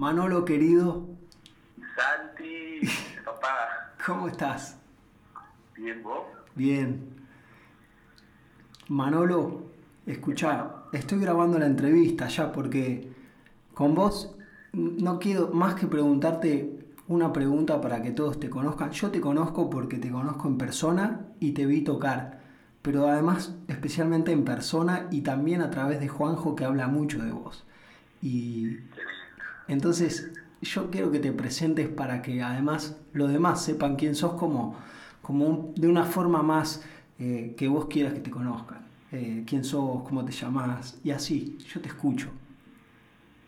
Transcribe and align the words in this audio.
Manolo 0.00 0.46
querido. 0.46 1.06
Santi, 1.94 2.88
papá. 3.22 3.92
¿Cómo 4.06 4.28
estás? 4.28 4.78
Bien, 5.76 6.02
¿vos? 6.02 6.22
Bien. 6.54 7.02
Manolo, 8.88 9.64
escucha, 10.06 10.70
estoy 10.94 11.20
grabando 11.20 11.58
la 11.58 11.66
entrevista 11.66 12.28
ya 12.28 12.50
porque 12.50 13.12
con 13.74 13.94
vos 13.94 14.34
no 14.72 15.18
quiero 15.18 15.50
más 15.52 15.74
que 15.74 15.86
preguntarte 15.86 16.80
una 17.06 17.30
pregunta 17.30 17.78
para 17.82 18.00
que 18.00 18.12
todos 18.12 18.40
te 18.40 18.48
conozcan. 18.48 18.92
Yo 18.92 19.10
te 19.10 19.20
conozco 19.20 19.68
porque 19.68 19.98
te 19.98 20.10
conozco 20.10 20.48
en 20.48 20.56
persona 20.56 21.26
y 21.40 21.52
te 21.52 21.66
vi 21.66 21.82
tocar, 21.82 22.40
pero 22.80 23.06
además 23.06 23.54
especialmente 23.68 24.32
en 24.32 24.46
persona 24.46 25.08
y 25.10 25.20
también 25.20 25.60
a 25.60 25.70
través 25.70 26.00
de 26.00 26.08
Juanjo 26.08 26.56
que 26.56 26.64
habla 26.64 26.88
mucho 26.88 27.22
de 27.22 27.32
vos. 27.32 27.66
Y 28.22 28.78
entonces 29.70 30.32
yo 30.62 30.90
quiero 30.90 31.12
que 31.12 31.20
te 31.20 31.30
presentes 31.30 31.88
para 31.88 32.22
que 32.22 32.42
además 32.42 33.00
los 33.12 33.32
demás 33.32 33.64
sepan 33.64 33.94
quién 33.94 34.16
sos 34.16 34.32
como, 34.34 34.76
como 35.22 35.72
de 35.76 35.86
una 35.86 36.04
forma 36.04 36.42
más 36.42 36.84
eh, 37.20 37.54
que 37.56 37.68
vos 37.68 37.86
quieras 37.86 38.14
que 38.14 38.20
te 38.20 38.30
conozcan. 38.30 38.84
Eh, 39.12 39.44
quién 39.46 39.62
sos, 39.62 40.02
cómo 40.02 40.24
te 40.24 40.32
llamás 40.32 40.98
y 41.04 41.12
así, 41.12 41.56
yo 41.58 41.80
te 41.80 41.88
escucho. 41.88 42.32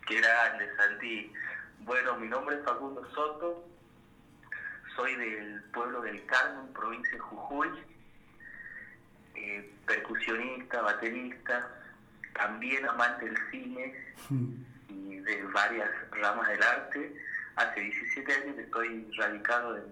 Qué 0.06 0.20
grande, 0.20 0.68
Santi. 0.76 1.32
Bueno, 1.84 2.16
mi 2.16 2.28
nombre 2.28 2.54
es 2.56 2.64
Facundo 2.64 3.04
Soto, 3.12 3.64
soy 4.94 5.16
del 5.16 5.60
pueblo 5.72 6.02
del 6.02 6.24
Carmen, 6.26 6.72
provincia 6.72 7.12
de 7.14 7.18
Jujuy, 7.18 7.68
eh, 9.34 9.72
percusionista, 9.86 10.82
baterista, 10.82 11.68
también 12.32 12.88
amante 12.88 13.24
del 13.24 13.36
cine 13.50 13.94
y 14.92 15.20
de 15.20 15.42
varias 15.44 15.90
ramas 16.10 16.48
del 16.48 16.62
arte. 16.62 17.14
Hace 17.56 17.80
17 17.80 18.32
años 18.32 18.58
estoy 18.58 19.10
radicado 19.16 19.76
en, 19.76 19.84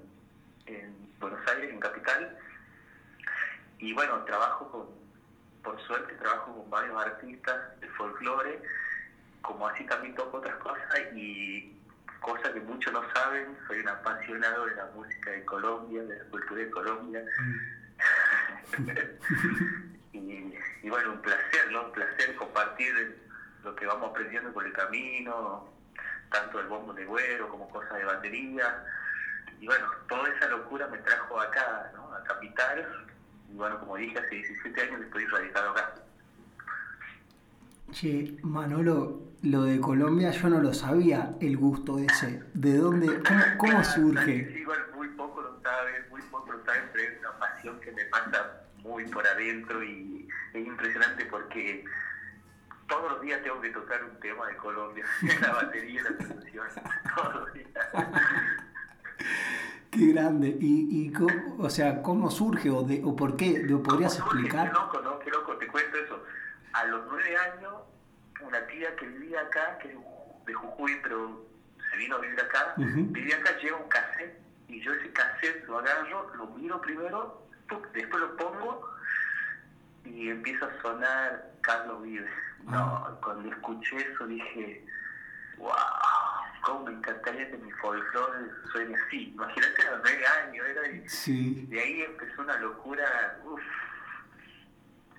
en 0.66 0.94
Buenos 1.18 1.40
Aires, 1.48 1.70
en 1.70 1.80
Capital, 1.80 2.38
y 3.80 3.92
bueno, 3.94 4.22
trabajo 4.24 4.70
con, 4.70 4.86
por 5.62 5.80
suerte, 5.86 6.14
trabajo 6.14 6.54
con 6.54 6.70
varios 6.70 7.02
artistas 7.02 7.80
de 7.80 7.88
folclore, 7.88 8.60
como 9.40 9.66
así 9.68 9.84
también 9.86 10.14
toco 10.14 10.36
otras 10.36 10.56
cosas 10.56 11.00
y 11.14 11.76
cosa 12.20 12.52
que 12.52 12.60
muchos 12.60 12.92
no 12.92 13.02
saben, 13.14 13.56
soy 13.66 13.80
un 13.80 13.88
apasionado 13.88 14.66
de 14.66 14.74
la 14.76 14.86
música 14.94 15.30
de 15.30 15.44
Colombia, 15.46 16.02
de 16.02 16.18
la 16.18 16.24
cultura 16.26 16.60
de 16.60 16.70
Colombia. 16.70 17.24
y, 20.12 20.88
bueno, 20.88 21.12
un 21.12 21.22
placer, 21.22 21.72
¿no? 21.72 21.86
Un 21.86 21.92
placer 21.92 22.36
compartir 22.36 23.18
lo 23.64 23.74
que 23.74 23.86
vamos 23.86 24.10
aprendiendo 24.10 24.52
por 24.52 24.64
el 24.64 24.72
camino, 24.72 25.68
tanto 26.30 26.60
el 26.60 26.66
bombo 26.66 26.92
de 26.92 27.04
güero 27.04 27.48
como 27.48 27.68
cosas 27.68 27.94
de 27.98 28.04
batería. 28.04 28.84
Y 29.60 29.66
bueno, 29.66 29.86
toda 30.08 30.28
esa 30.30 30.48
locura 30.48 30.86
me 30.88 30.98
trajo 30.98 31.40
acá, 31.40 31.90
¿no? 31.94 32.12
A 32.14 32.22
Capital. 32.24 33.06
Y 33.50 33.54
bueno, 33.54 33.78
como 33.80 33.96
dije, 33.96 34.18
hace 34.18 34.36
17 34.36 34.80
años 34.80 35.02
estoy 35.02 35.26
radicado 35.26 35.70
acá. 35.70 35.94
Che, 37.92 38.38
Manolo, 38.42 39.20
lo 39.42 39.64
de 39.64 39.80
Colombia 39.80 40.30
yo 40.30 40.48
no 40.48 40.60
lo 40.60 40.72
sabía, 40.72 41.34
el 41.40 41.56
gusto 41.56 41.98
ese. 41.98 42.42
¿De 42.54 42.76
dónde, 42.76 43.06
cómo, 43.22 43.42
cómo 43.58 43.84
surge? 43.84 44.52
Sí, 44.52 44.60
igual 44.60 44.78
muy 44.94 45.08
poco 45.08 45.42
lo 45.42 45.60
sabes, 45.60 46.08
muy 46.08 46.22
poco 46.22 46.52
lo 46.52 46.64
sabes, 46.64 46.82
pero 46.92 47.04
es 47.04 47.18
una 47.18 47.38
pasión 47.38 47.80
que 47.80 47.90
me 47.92 48.04
pasa 48.06 48.62
muy 48.82 49.04
por 49.06 49.26
adentro 49.26 49.82
y 49.82 50.28
es 50.54 50.66
impresionante 50.66 51.26
porque 51.26 51.84
todos 52.90 53.12
los 53.12 53.20
días 53.22 53.42
tengo 53.42 53.60
que 53.60 53.70
tocar 53.70 54.04
un 54.04 54.18
tema 54.20 54.46
de 54.48 54.56
Colombia, 54.56 55.04
la 55.40 55.52
batería, 55.52 56.02
la 56.02 56.18
producción, 56.18 56.66
todos 57.16 57.34
los 57.36 57.52
días. 57.54 57.68
Qué 59.90 60.12
grande. 60.12 60.56
¿Y, 60.60 61.06
y 61.06 61.12
cómo, 61.12 61.56
o 61.58 61.70
sea, 61.70 62.02
cómo 62.02 62.30
surge 62.30 62.68
o, 62.70 62.82
de, 62.82 63.00
o 63.04 63.16
por 63.16 63.36
qué? 63.36 63.62
¿Lo 63.64 63.82
podrías 63.82 64.18
explicar? 64.18 64.68
Qué 64.68 64.74
loco, 64.74 65.00
¿no? 65.00 65.18
Qué 65.20 65.30
loco, 65.30 65.56
te 65.56 65.66
cuento 65.68 65.96
eso. 65.96 66.22
A 66.72 66.84
los 66.86 67.06
nueve 67.08 67.36
años, 67.36 67.74
una 68.42 68.66
tía 68.66 68.94
que 68.96 69.06
vivía 69.06 69.40
acá, 69.40 69.78
que 69.78 69.88
es 69.88 69.98
de 70.46 70.54
Jujuy, 70.54 70.98
pero 71.02 71.46
se 71.90 71.96
vino 71.96 72.16
a 72.16 72.20
vivir 72.20 72.40
acá, 72.40 72.74
vivía 72.76 73.36
acá, 73.36 73.56
lleva 73.58 73.78
un 73.78 73.88
cassette, 73.88 74.38
y 74.68 74.80
yo 74.80 74.92
ese 74.94 75.10
cassette 75.12 75.66
lo 75.66 75.78
agarro, 75.78 76.32
lo 76.36 76.46
miro 76.48 76.80
primero, 76.80 77.46
después 77.92 78.20
lo 78.20 78.36
pongo, 78.36 78.90
y 80.04 80.28
empieza 80.28 80.66
a 80.66 80.82
sonar 80.82 81.49
Carlos 81.62 82.02
Vives. 82.02 82.30
No, 82.64 83.18
cuando 83.22 83.50
escuché 83.50 83.96
eso 83.96 84.26
dije, 84.26 84.84
wow, 85.56 85.72
cómo 86.62 86.84
me 86.86 86.92
encantaría 86.92 87.50
que 87.50 87.56
mi 87.58 87.70
folclore 87.72 88.50
suene 88.70 88.94
así. 88.96 89.30
Imagínate 89.34 89.86
a 89.86 89.90
los 89.92 90.00
nueve 90.02 90.26
años, 90.26 90.66
era 90.66 90.88
y 90.88 91.08
Sí. 91.08 91.66
de 91.68 91.80
ahí 91.80 92.02
empezó 92.02 92.42
una 92.42 92.58
locura, 92.58 93.38
uff, 93.44 93.62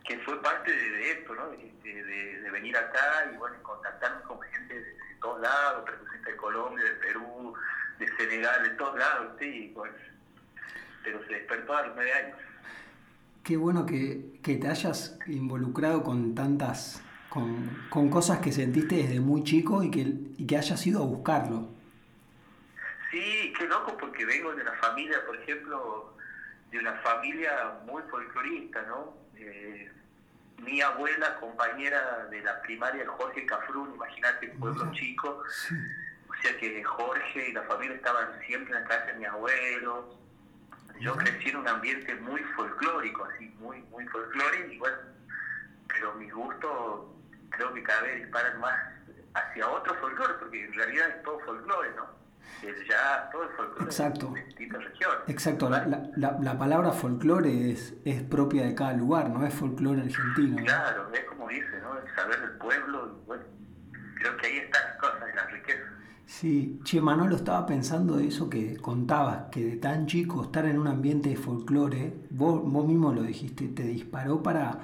que 0.04 0.18
fue 0.20 0.42
parte 0.42 0.72
de, 0.72 0.90
de 0.92 1.12
esto, 1.12 1.36
¿no? 1.36 1.50
De, 1.50 1.72
de- 1.84 2.42
de 2.42 2.52
venir 2.52 2.76
acá 2.78 3.30
y 3.34 3.38
bueno, 3.38 3.56
contactarme 3.64 4.22
con 4.24 4.40
gente 4.42 4.80
de, 4.80 4.98
todos 5.22 5.42
lados, 5.42 5.86
de 6.26 6.36
Colombia, 6.36 6.84
de 6.84 6.92
Perú, 6.96 7.54
de 8.00 8.08
Senegal, 8.18 8.64
de 8.64 8.70
todos 8.72 8.98
lados, 8.98 9.36
sí, 9.40 9.72
bueno, 9.76 9.94
pero 11.04 11.24
se 11.26 11.34
despertó 11.34 11.76
a 11.78 11.86
los 11.88 11.96
nueve 11.96 12.14
años. 12.14 12.38
Qué 13.44 13.58
bueno 13.58 13.86
que, 13.86 14.40
que 14.44 14.56
te 14.58 14.68
hayas 14.68 15.18
involucrado 15.28 16.04
con 16.04 16.36
tantas, 16.36 17.02
con, 17.30 17.88
con 17.90 18.10
cosas 18.10 18.40
que 18.40 18.52
sentiste 18.52 18.96
desde 18.96 19.20
muy 19.20 19.44
chico 19.44 19.82
y 19.84 19.90
que, 19.90 20.00
y 20.38 20.46
que 20.46 20.58
hayas 20.58 20.86
ido 20.86 21.02
a 21.02 21.06
buscarlo. 21.06 21.70
Sí, 23.10 23.52
qué 23.58 23.66
loco 23.68 23.98
porque 23.98 24.26
vengo 24.26 24.54
de 24.54 24.62
una 24.62 24.74
familia, 24.74 25.18
por 25.26 25.36
ejemplo, 25.38 26.16
de 26.72 26.80
una 26.80 26.94
familia 27.00 27.52
muy 27.86 28.02
folclorista, 28.10 28.84
¿no? 28.84 29.14
Eh, 29.36 29.90
mi 30.60 30.80
abuela, 30.82 31.36
compañera 31.40 32.28
de 32.30 32.42
la 32.42 32.62
primaria, 32.62 33.06
Jorge 33.08 33.46
Cafrún, 33.46 33.94
imagínate, 33.96 34.48
pueblo 34.60 34.86
Mira. 34.86 34.96
chico, 34.96 35.44
Sí. 35.68 35.76
o 36.30 36.34
sea 36.42 36.58
que 36.58 36.84
Jorge 36.84 37.50
y 37.50 37.54
la 37.54 37.64
familia 37.64 37.96
estaban 37.96 38.28
siempre 38.46 38.76
en 38.78 38.84
la 38.84 38.88
casa 38.88 39.08
de 39.08 39.14
mi 39.16 39.26
abuelo. 39.26 40.16
Yo 41.02 41.16
crecí 41.16 41.50
en 41.50 41.58
un 41.58 41.68
ambiente 41.68 42.16
muy 42.16 42.42
folclórico, 42.56 43.26
así, 43.26 43.50
muy, 43.60 43.82
muy 43.90 44.06
folclórico, 44.08 44.72
y 44.72 44.78
bueno, 44.78 44.98
pero 45.88 46.14
mis 46.14 46.32
gustos 46.32 47.08
creo 47.50 47.74
que 47.74 47.84
cada 47.84 48.02
vez 48.04 48.22
disparan 48.22 48.60
más 48.60 48.80
hacia 49.34 49.68
otro 49.68 49.96
folclore, 49.96 50.34
porque 50.36 50.64
en 50.64 50.74
realidad 50.74 51.10
es 51.10 51.24
todo 51.24 51.40
folclore, 51.40 51.90
¿no? 51.96 52.22
Jazz, 52.62 53.32
todo 53.32 53.44
el 53.44 53.50
folclore 53.56 53.86
Exacto. 53.86 54.32
de 54.34 54.44
distintas 54.44 54.84
regiones. 54.84 55.20
Exacto, 55.28 55.70
la, 55.70 55.86
la, 55.88 56.04
la, 56.18 56.38
la 56.40 56.58
palabra 56.58 56.92
folclore 56.92 57.72
es, 57.72 57.96
es 58.06 58.22
propia 58.22 58.66
de 58.66 58.76
cada 58.76 58.94
lugar, 58.94 59.30
no 59.30 59.46
es 59.46 59.54
folclore 59.54 60.02
argentino. 60.02 60.60
¿no? 60.60 60.66
Claro, 60.66 61.10
es 61.14 61.24
como 61.26 61.48
dice, 61.48 61.80
¿no? 61.82 61.98
El 61.98 62.16
saber 62.16 62.40
del 62.40 62.52
pueblo, 62.58 63.18
y 63.20 63.26
bueno, 63.26 63.44
creo 64.20 64.38
que 64.38 64.46
ahí 64.48 64.58
están 64.58 64.84
las 64.84 64.98
cosas 64.98 65.26
de 65.26 65.34
la 65.34 65.46
riqueza. 65.48 65.84
Sí, 66.26 66.80
che, 66.84 67.02
Manolo, 67.02 67.36
estaba 67.36 67.66
pensando 67.66 68.16
de 68.18 68.28
eso 68.28 68.50
que 68.50 68.78
contabas, 68.78 69.50
que 69.52 69.66
de 69.66 69.76
tan 69.78 70.06
chico 70.08 70.44
estar 70.44 70.66
en 70.66 70.80
un 70.80 70.88
ambiente 70.88 71.30
de 71.30 71.36
folclore, 71.36 72.14
vos, 72.30 72.62
vos 72.64 72.88
mismo 72.88 73.12
lo 73.12 73.24
dijiste, 73.24 73.68
te 73.68 73.84
disparó 73.84 74.42
para, 74.42 74.80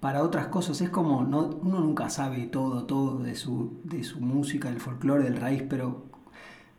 para 0.00 0.22
otras 0.22 0.48
cosas. 0.48 0.80
Es 0.80 0.90
como, 0.90 1.22
no, 1.22 1.46
uno 1.62 1.80
nunca 1.80 2.10
sabe 2.10 2.46
todo, 2.46 2.84
todo 2.84 3.18
de 3.18 3.36
su, 3.36 3.80
de 3.84 4.02
su 4.02 4.20
música, 4.20 4.68
del 4.68 4.80
folclore, 4.80 5.24
del 5.24 5.36
raíz, 5.36 5.62
pero 5.68 6.06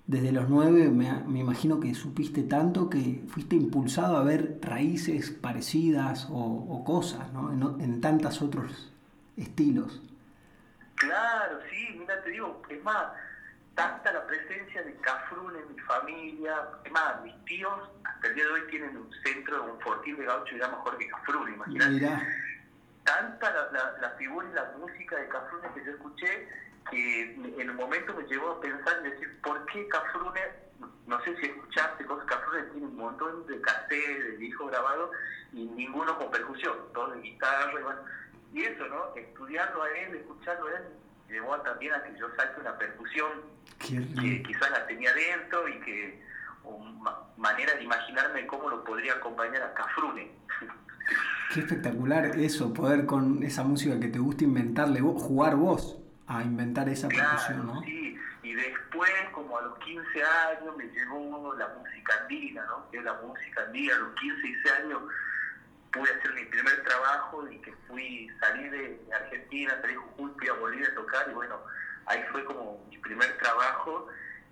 desde 0.07 0.31
los 0.33 0.49
nueve 0.49 0.89
me, 0.89 1.23
me 1.25 1.39
imagino 1.39 1.79
que 1.79 1.93
supiste 1.95 2.43
tanto 2.43 2.89
que 2.89 3.23
fuiste 3.29 3.55
impulsado 3.55 4.17
a 4.17 4.23
ver 4.23 4.59
raíces 4.61 5.31
parecidas 5.31 6.27
o, 6.29 6.83
cosas, 6.85 7.31
¿no? 7.31 7.51
En, 7.53 7.81
en 7.81 8.01
tantos 8.01 8.41
otros 8.41 8.91
estilos. 9.37 10.01
Claro, 10.95 11.59
sí, 11.69 11.97
mira, 11.97 12.21
te 12.23 12.31
digo, 12.31 12.61
es 12.69 12.83
más, 12.83 13.05
tanta 13.75 14.11
la 14.11 14.25
presencia 14.27 14.83
de 14.83 14.95
Cafrún 14.97 15.55
en 15.55 15.73
mi 15.73 15.79
familia, 15.81 16.67
es 16.83 16.91
más, 16.91 17.21
mis 17.23 17.45
tíos 17.45 17.79
hasta 18.03 18.27
el 18.27 18.35
día 18.35 18.45
de 18.45 18.51
hoy 18.51 18.61
tienen 18.69 18.97
un 18.97 19.11
centro, 19.23 19.63
un 19.63 19.79
fortín 19.81 20.17
de 20.17 20.25
gaucho 20.25 20.45
que 20.45 20.51
se 20.51 20.59
llama 20.59 20.77
Jorge 20.83 21.07
Cafrún, 21.07 21.53
imagínate. 21.53 22.27
Tanta 23.03 23.51
la, 23.51 23.71
la, 23.71 23.97
la 23.99 24.09
figura 24.11 24.47
y 24.49 24.53
la 24.53 24.71
música 24.77 25.15
de 25.17 25.27
Cafrune 25.27 25.67
que 25.73 25.85
yo 25.85 25.91
escuché 25.91 26.47
que 26.89 27.33
en 27.33 27.69
un 27.69 27.75
momento 27.75 28.13
me 28.13 28.23
llevó 28.25 28.51
a 28.51 28.61
pensar 28.61 28.99
y 29.01 29.09
decir, 29.09 29.41
¿por 29.41 29.65
qué 29.67 29.87
Cafrune, 29.87 30.41
no 31.07 31.23
sé 31.23 31.35
si 31.37 31.45
escuchaste 31.45 32.05
cosas, 32.05 32.25
Cafrune 32.25 32.63
tiene 32.63 32.87
un 32.87 32.97
montón 32.97 33.45
de 33.47 33.61
cassettes, 33.61 34.23
de 34.23 34.37
discos 34.37 34.71
grabados 34.71 35.11
y 35.53 35.65
ninguno 35.65 36.17
con 36.17 36.31
percusión, 36.31 36.75
todo 36.93 37.11
de 37.11 37.21
guitarra 37.21 37.79
y 37.79 37.83
bueno, 37.83 37.99
y 38.53 38.63
eso, 38.63 38.85
¿no? 38.87 39.15
Estudiarlo 39.15 39.83
a 39.83 39.89
él, 39.91 40.15
escucharlo 40.15 40.67
a 40.67 40.71
él, 40.71 40.83
llevó 41.31 41.57
también 41.61 41.93
a 41.93 42.03
que 42.03 42.17
yo 42.19 42.27
saque 42.35 42.59
una 42.59 42.77
percusión 42.77 43.31
que 43.79 44.43
quizás 44.43 44.71
la 44.71 44.85
tenía 44.85 45.11
dentro 45.13 45.67
y 45.67 45.79
que 45.79 46.21
una 46.63 47.11
manera 47.37 47.73
de 47.73 47.83
imaginarme 47.83 48.45
cómo 48.45 48.69
lo 48.69 48.83
podría 48.83 49.13
acompañar 49.13 49.63
a 49.63 49.73
Cafrune. 49.73 50.31
Qué 51.53 51.61
espectacular 51.61 52.25
eso, 52.39 52.73
poder 52.73 53.05
con 53.05 53.43
esa 53.43 53.63
música 53.63 53.99
que 53.99 54.07
te 54.07 54.19
gusta 54.19 54.43
inventarle 54.43 55.01
vos, 55.01 55.21
jugar 55.21 55.55
vos 55.55 55.97
a 56.27 56.43
inventar 56.43 56.87
esa 56.87 57.07
percusión, 57.07 57.65
¿no? 57.65 57.81
sí. 57.81 58.17
Y 58.43 58.51
y 58.51 58.55
después, 58.55 59.11
como 59.33 59.57
a 59.57 59.61
los 59.61 59.77
15 59.79 60.23
años, 60.23 60.75
me 60.75 60.85
llegó 60.85 61.53
la 61.57 61.67
música 61.69 62.13
andina, 62.21 62.65
¿no? 62.65 62.89
Que 62.89 62.97
es 62.97 63.03
la 63.03 63.13
música 63.21 63.61
andina. 63.63 63.95
A 63.95 63.99
los 63.99 64.15
15, 64.15 64.41
16 64.41 64.73
años 64.83 65.01
pude 65.91 66.09
hacer 66.11 66.33
mi 66.33 66.45
primer 66.45 66.83
trabajo 66.83 67.47
y 67.49 67.57
que 67.59 67.73
fui, 67.87 68.29
salí 68.39 68.69
de 68.69 69.01
Argentina, 69.13 69.77
salí 69.81 69.93
de 69.93 69.99
Jujuy, 69.99 70.31
fui 70.37 70.47
a 70.47 70.53
Bolivia 70.53 70.87
a 70.91 70.95
tocar 70.95 71.27
y 71.29 71.33
bueno, 71.33 71.59
ahí 72.05 72.23
fue 72.31 72.45
como 72.45 72.83
mi 72.89 72.97
primer 72.97 73.37
trabajo 73.37 74.07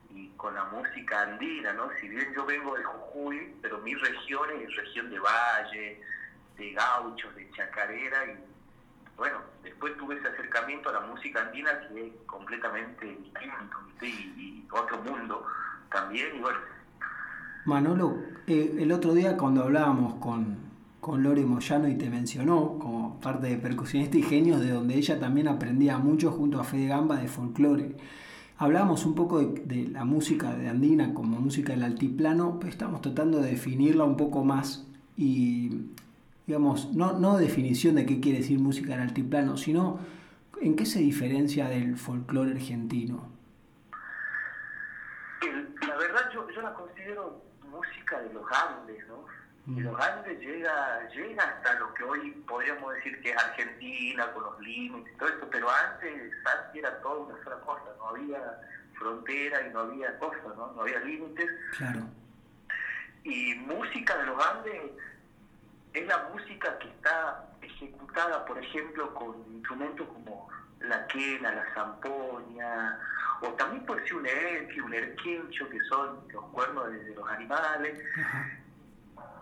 y 0.09 0.29
con 0.37 0.53
la 0.53 0.65
música 0.65 1.21
andina, 1.21 1.73
¿no? 1.73 1.89
Si 1.99 2.09
bien 2.09 2.33
yo 2.33 2.45
vengo 2.45 2.75
de 2.75 2.83
Jujuy, 2.83 3.55
pero 3.61 3.77
mi 3.79 3.95
región 3.95 4.49
es 4.61 4.75
región 4.75 5.09
de 5.09 5.19
valle, 5.19 6.01
de 6.57 6.71
gauchos, 6.73 7.33
de 7.35 7.49
chacarera 7.51 8.25
y 8.25 8.37
bueno, 9.15 9.39
después 9.63 9.97
tuve 9.97 10.15
ese 10.15 10.29
acercamiento 10.29 10.89
a 10.89 10.93
la 10.93 11.01
música 11.01 11.41
andina 11.41 11.77
que 11.89 12.07
es 12.07 12.13
completamente 12.25 13.05
distinto 13.05 13.77
y, 14.01 14.65
otro 14.71 14.97
mundo 14.99 15.45
también 15.91 16.35
y 16.35 16.39
bueno. 16.39 16.59
Manolo, 17.65 18.17
eh, 18.47 18.77
el 18.79 18.91
otro 18.91 19.13
día 19.13 19.35
cuando 19.35 19.63
hablábamos 19.63 20.15
con, 20.23 20.68
con 20.99 21.23
Lore 21.23 21.45
Moyano 21.45 21.87
y 21.87 21.95
te 21.95 22.09
mencionó 22.09 22.77
como 22.77 23.19
parte 23.19 23.47
de 23.47 23.57
percusionista 23.57 24.17
y 24.17 24.23
genios 24.23 24.61
de 24.61 24.71
donde 24.71 24.95
ella 24.95 25.19
también 25.19 25.47
aprendía 25.47 25.97
mucho 25.97 26.31
junto 26.31 26.59
a 26.59 26.63
Fede 26.63 26.87
Gamba 26.87 27.17
de 27.17 27.27
folclore. 27.27 27.95
Hablábamos 28.57 29.05
un 29.05 29.15
poco 29.15 29.39
de, 29.39 29.87
la 29.87 30.03
música 30.03 30.53
de 30.53 30.67
Andina 30.67 31.13
como 31.13 31.39
música 31.39 31.71
del 31.71 31.83
altiplano, 31.83 32.59
pero 32.59 32.69
estamos 32.69 33.01
tratando 33.01 33.39
de 33.39 33.51
definirla 33.51 34.03
un 34.03 34.17
poco 34.17 34.43
más 34.43 34.85
y, 35.15 35.85
digamos, 36.45 36.93
no, 36.93 37.17
no 37.17 37.37
definición 37.37 37.95
de 37.95 38.05
qué 38.05 38.19
quiere 38.19 38.39
decir 38.39 38.59
música 38.59 38.91
del 38.91 39.01
altiplano, 39.01 39.55
sino 39.55 39.99
en 40.61 40.75
qué 40.75 40.85
se 40.85 40.99
diferencia 40.99 41.69
del 41.69 41.95
folclore 41.95 42.51
argentino. 42.51 43.29
La 45.87 45.95
verdad 45.95 46.29
yo, 46.33 46.45
yo 46.53 46.61
la 46.61 46.73
considero 46.73 47.41
música 47.71 48.19
de 48.21 48.33
los 48.33 48.43
Andes, 48.51 49.07
¿no? 49.07 49.25
Y 49.67 49.81
los 49.81 49.99
Andes 49.99 50.39
llega, 50.39 51.07
llega 51.09 51.43
hasta 51.43 51.73
lo 51.75 51.93
que 51.93 52.03
hoy 52.03 52.31
podríamos 52.47 52.93
decir 52.95 53.21
que 53.21 53.31
es 53.31 53.37
Argentina, 53.37 54.31
con 54.31 54.43
los 54.43 54.59
límites 54.61 55.13
y 55.13 55.17
todo 55.17 55.29
eso, 55.29 55.47
pero 55.51 55.69
antes 55.69 56.33
Santi 56.43 56.79
era 56.79 56.99
toda 57.01 57.19
una 57.19 57.43
sola 57.43 57.57
cosa, 57.57 57.83
no 57.97 58.07
había 58.09 58.61
frontera 58.97 59.67
y 59.67 59.69
no 59.71 59.79
había 59.81 60.17
cosas, 60.17 60.43
¿no? 60.57 60.71
No 60.73 60.81
había 60.81 60.99
límites. 61.01 61.49
Claro. 61.77 62.01
Y 63.23 63.55
música 63.55 64.17
de 64.17 64.25
los 64.25 64.45
Andes 64.45 64.91
es 65.93 66.07
la 66.07 66.29
música 66.33 66.77
que 66.79 66.87
está 66.89 67.45
ejecutada, 67.61 68.45
por 68.45 68.57
ejemplo, 68.57 69.13
con 69.13 69.35
instrumentos 69.51 70.07
como 70.07 70.49
la 70.81 71.05
quena, 71.07 71.53
la 71.53 71.73
zampoña, 71.73 72.99
o 73.41 73.47
también 73.53 73.85
puede 73.85 74.03
ser 74.03 74.15
un 74.15 74.25
erque, 74.25 74.81
un 74.81 74.93
erquincho, 74.93 75.69
que 75.69 75.79
son 75.89 76.19
los 76.29 76.45
cuernos 76.45 76.91
de, 76.91 77.15
los 77.15 77.29
animales 77.29 77.99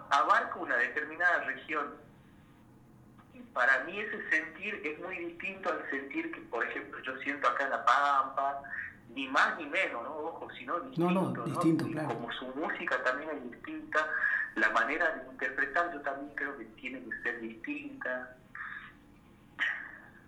abarca 0.10 0.56
una 0.60 0.76
determinada 0.78 1.44
región. 1.46 1.88
Y 3.34 3.40
para 3.54 3.84
mí 3.84 4.00
ese 4.00 4.30
sentir 4.30 4.82
es 4.84 5.00
muy 5.00 5.18
distinto 5.18 5.70
al 5.70 5.90
sentir 5.90 6.32
que, 6.32 6.42
por 6.42 6.66
ejemplo, 6.66 7.00
yo 7.04 7.16
siento 7.18 7.48
acá 7.48 7.66
en 7.66 7.70
La 7.72 7.86
Pampa, 7.86 8.62
ni 9.14 9.28
más 9.28 9.58
ni 9.58 9.66
menos, 9.66 10.04
¿no? 10.04 10.16
Ojo, 10.16 10.48
sino 10.58 10.80
distinto. 10.80 11.12
No, 11.12 11.32
no, 11.32 11.44
distinto, 11.46 11.88
claro. 11.88 12.08
Como 12.10 12.32
su 12.34 12.46
música 12.56 13.02
también 13.04 13.30
es 13.32 13.52
distinta, 13.52 14.08
la 14.56 14.70
manera 14.72 15.12
de 15.16 15.32
interpretar 15.32 15.94
yo 15.94 16.02
también 16.02 16.32
creo 16.36 16.58
que 16.58 16.66
tiene 16.66 17.04
que 17.04 17.22
ser 17.22 17.40
distinta. 17.42 18.38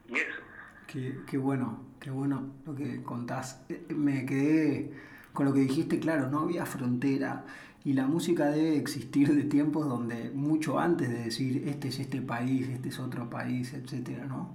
Y 0.07 0.15
eso. 0.15 0.41
Qué, 0.87 1.19
qué 1.27 1.37
bueno, 1.37 1.85
qué 1.99 2.09
bueno 2.09 2.51
lo 2.65 2.75
que 2.75 3.03
contás. 3.03 3.63
Eh, 3.69 3.85
me 3.89 4.25
quedé 4.25 4.91
con 5.33 5.45
lo 5.45 5.53
que 5.53 5.59
dijiste, 5.61 5.99
claro, 5.99 6.27
no 6.27 6.39
había 6.39 6.65
frontera. 6.65 7.43
Y 7.85 7.93
la 7.93 8.07
música 8.07 8.49
debe 8.51 8.77
existir 8.77 9.33
de 9.33 9.43
tiempos 9.43 9.87
donde 9.87 10.31
mucho 10.31 10.79
antes 10.79 11.09
de 11.09 11.23
decir 11.23 11.63
este 11.67 11.87
es 11.87 11.99
este 11.99 12.21
país, 12.21 12.67
este 12.67 12.89
es 12.89 12.99
otro 12.99 13.29
país, 13.29 13.73
etcétera, 13.73 14.25
¿no? 14.25 14.49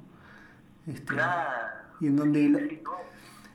Este, 0.86 1.14
y 2.00 2.06
en 2.08 2.16
donde 2.16 2.82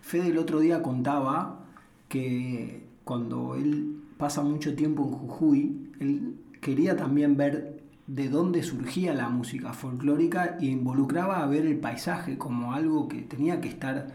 Fede 0.01 0.30
el 0.30 0.38
otro 0.39 0.60
día 0.60 0.81
contaba 0.81 1.66
que 2.07 2.88
cuando 3.04 3.56
él 3.56 4.01
pasa 4.18 4.42
mucho 4.42 4.75
tiempo 4.75 5.04
en 5.04 5.12
Jujuy, 5.12 5.92
él 6.00 6.36
quería 6.62 6.98
también 6.98 7.38
ver 7.38 7.83
de 8.07 8.27
dónde 8.27 8.63
surgía 8.63 9.13
la 9.13 9.30
música 9.30 9.74
folclórica 9.74 10.57
y 10.60 10.69
involucraba 10.69 11.44
a 11.44 11.45
ver 11.45 11.68
el 11.68 11.77
paisaje 11.80 12.39
como 12.39 12.74
algo 12.74 13.07
que 13.07 13.22
tenía 13.22 13.62
que 13.62 13.69
estar 13.69 14.07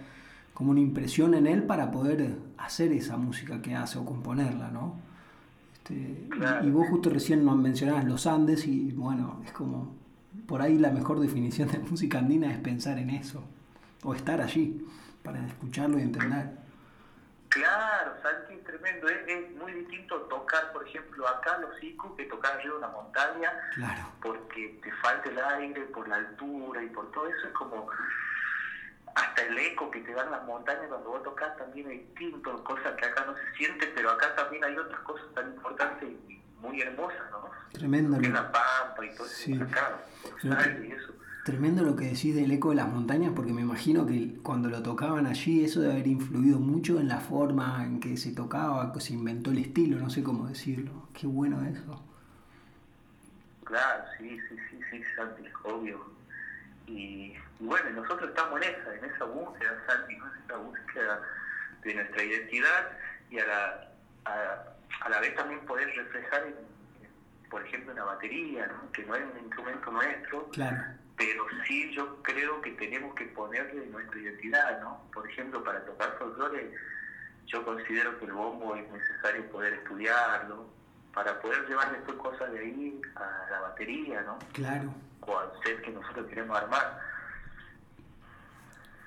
como 0.53 0.73
una 0.73 0.81
impresión 0.81 1.35
en 1.35 1.47
él 1.47 1.63
para 1.63 1.93
poder 1.93 2.37
hacer 2.59 2.93
esa 2.93 3.17
música 3.17 3.63
que 3.63 3.77
hace 3.77 3.99
o 3.99 4.05
componerla, 4.05 4.71
¿no? 4.71 4.97
Este, 5.85 6.67
y, 6.67 6.71
vos 6.71 6.89
justo 6.89 7.11
recién 7.11 7.45
nos 7.45 7.57
mencionabas 7.57 8.07
los 8.07 8.27
Andes 8.27 8.67
y 8.67 8.93
bueno, 8.93 9.43
es 9.45 9.53
como, 9.53 9.95
por 10.47 10.63
ahí 10.63 10.79
la 10.79 10.91
mejor 10.91 11.21
definición 11.21 11.69
de 11.69 11.79
música 11.79 12.19
andina 12.19 12.51
es 12.51 12.59
pensar 12.59 12.99
en 12.99 13.11
eso, 13.11 13.45
o 14.03 14.15
estar 14.15 14.41
allí 14.41 14.87
para 15.23 15.45
escucharlo 15.47 15.99
y 15.99 16.03
entender. 16.03 16.65
Claro, 17.51 18.15
Santi, 18.21 18.57
tremendo. 18.65 19.09
Es, 19.09 19.55
muy 19.57 19.73
distinto 19.73 20.23
tocar, 20.23 20.73
por 20.73 20.87
ejemplo, 20.89 21.29
acá 21.29 21.59
los 21.59 21.81
icus 21.83 22.17
que 22.17 22.25
tocar 22.25 22.55
arriba 22.55 22.73
de 22.73 22.79
una 22.79 22.89
montaña, 22.89 23.53
claro. 23.75 24.03
porque 24.21 24.81
te 24.83 24.91
falta 24.95 25.31
el 25.31 25.39
aire 25.39 25.83
por 25.83 26.09
la 26.09 26.17
altura 26.17 26.83
y 26.83 26.89
por 26.89 27.13
todo 27.13 27.29
eso. 27.29 27.47
Es 27.47 27.53
como 27.53 27.87
hasta 29.15 29.43
el 29.43 29.59
eco 29.59 29.91
que 29.91 30.01
te 30.01 30.13
dan 30.13 30.31
las 30.31 30.45
montañas 30.45 30.87
cuando 30.89 31.11
vos 31.11 31.23
tocas 31.23 31.57
también 31.57 31.91
es 31.91 32.01
distinto, 32.01 32.65
cosas 32.65 32.95
que 32.97 33.07
acá 33.07 33.25
no 33.27 33.35
se 33.35 33.57
siente, 33.57 33.87
pero 33.95 34.11
acá 34.11 34.35
también 34.35 34.65
hay 34.65 34.77
otras 34.77 35.01
cosas 35.01 35.27
tan 35.35 35.55
importantes 35.55 36.09
y 36.09 36.41
muy 36.61 36.81
hermosas, 36.81 37.31
¿no? 37.31 37.49
Tremendo. 37.73 38.19
Que 38.19 38.29
la 38.29 38.51
pampa 38.51 39.05
y 39.05 39.15
todo 39.15 39.27
eso, 39.27 39.63
acá, 39.63 39.99
y 40.83 40.93
eso. 40.93 41.13
Tremendo 41.45 41.83
lo 41.83 41.95
que 41.95 42.07
decís 42.07 42.35
del 42.35 42.51
eco 42.53 42.71
de 42.71 42.77
las 42.77 42.89
montañas, 42.89 43.33
porque 43.37 43.53
me 43.53 43.61
imagino 43.61 44.07
que 44.07 44.39
cuando 44.43 44.71
lo 44.71 44.83
tocaban 44.83 45.27
allí, 45.27 45.63
eso 45.63 45.81
debe 45.81 45.93
haber 45.93 46.07
influido 46.07 46.59
mucho 46.59 46.99
en 46.99 47.09
la 47.09 47.21
forma 47.21 47.85
en 47.85 48.01
que 48.01 48.17
se 48.17 48.33
tocaba, 48.33 48.91
que 48.95 49.01
se 49.01 49.13
inventó 49.13 49.51
el 49.51 49.59
estilo, 49.59 49.99
no 49.99 50.09
sé 50.09 50.23
cómo 50.23 50.49
decirlo. 50.49 51.09
Qué 51.13 51.27
bueno 51.27 51.63
eso. 51.63 52.03
Claro, 53.65 54.05
sí, 54.17 54.39
sí, 54.49 54.57
sí, 54.71 54.81
sí, 54.91 55.03
Santi, 55.15 55.43
obvio. 55.65 56.01
Y, 56.87 57.35
bueno, 57.65 57.91
nosotros 57.91 58.31
estamos 58.31 58.61
en 58.63 58.75
esa, 58.75 58.95
en 58.95 59.05
esa 59.05 59.25
búsqueda, 59.25 59.85
Santi, 59.87 60.15
en 60.15 60.23
esa 60.45 60.57
búsqueda 60.57 61.23
de 61.83 61.95
nuestra 61.95 62.23
identidad 62.23 62.93
y 63.31 63.39
a 63.39 63.47
la, 63.47 63.89
a, 64.25 65.09
la 65.09 65.21
vez 65.21 65.35
también 65.35 65.61
poder 65.61 65.89
reflejar, 65.95 66.45
por 67.51 67.65
ejemplo, 67.67 67.93
en 67.93 67.99
la 67.99 68.05
batería, 68.05 68.71
que 68.93 69.05
no 69.05 69.15
es 69.15 69.23
un 69.25 69.45
instrumento 69.45 69.91
nuestro, 69.91 70.51
pero 71.17 71.47
sí 71.67 71.93
yo 71.93 72.23
creo 72.23 72.61
que 72.61 72.73
tenemos 72.73 73.15
que 73.15 73.27
ponerle 73.27 73.87
nuestra 73.87 74.19
identidad, 74.19 74.81
¿no? 74.81 75.01
Por 75.13 75.29
ejemplo, 75.29 75.63
para 75.63 75.85
tocar 75.85 76.17
folclore, 76.19 76.73
yo 77.47 77.65
considero 77.65 78.19
que 78.19 78.25
el 78.25 78.33
bombo 78.33 78.75
es 78.75 78.91
necesario 78.91 79.49
poder 79.51 79.75
estudiarlo, 79.75 80.67
para 81.13 81.41
poder 81.41 81.69
llevar 81.69 81.93
después 81.93 82.17
cosas 82.19 82.51
de 82.53 82.59
ahí 82.59 83.01
a 83.15 83.47
la 83.51 83.61
batería, 83.61 84.23
¿no? 84.23 84.39
Claro 84.53 84.93
o 85.27 85.39
al 85.39 85.51
set 85.63 85.81
que 85.83 85.91
nosotros 85.91 86.27
queremos 86.29 86.57
armar. 86.57 86.99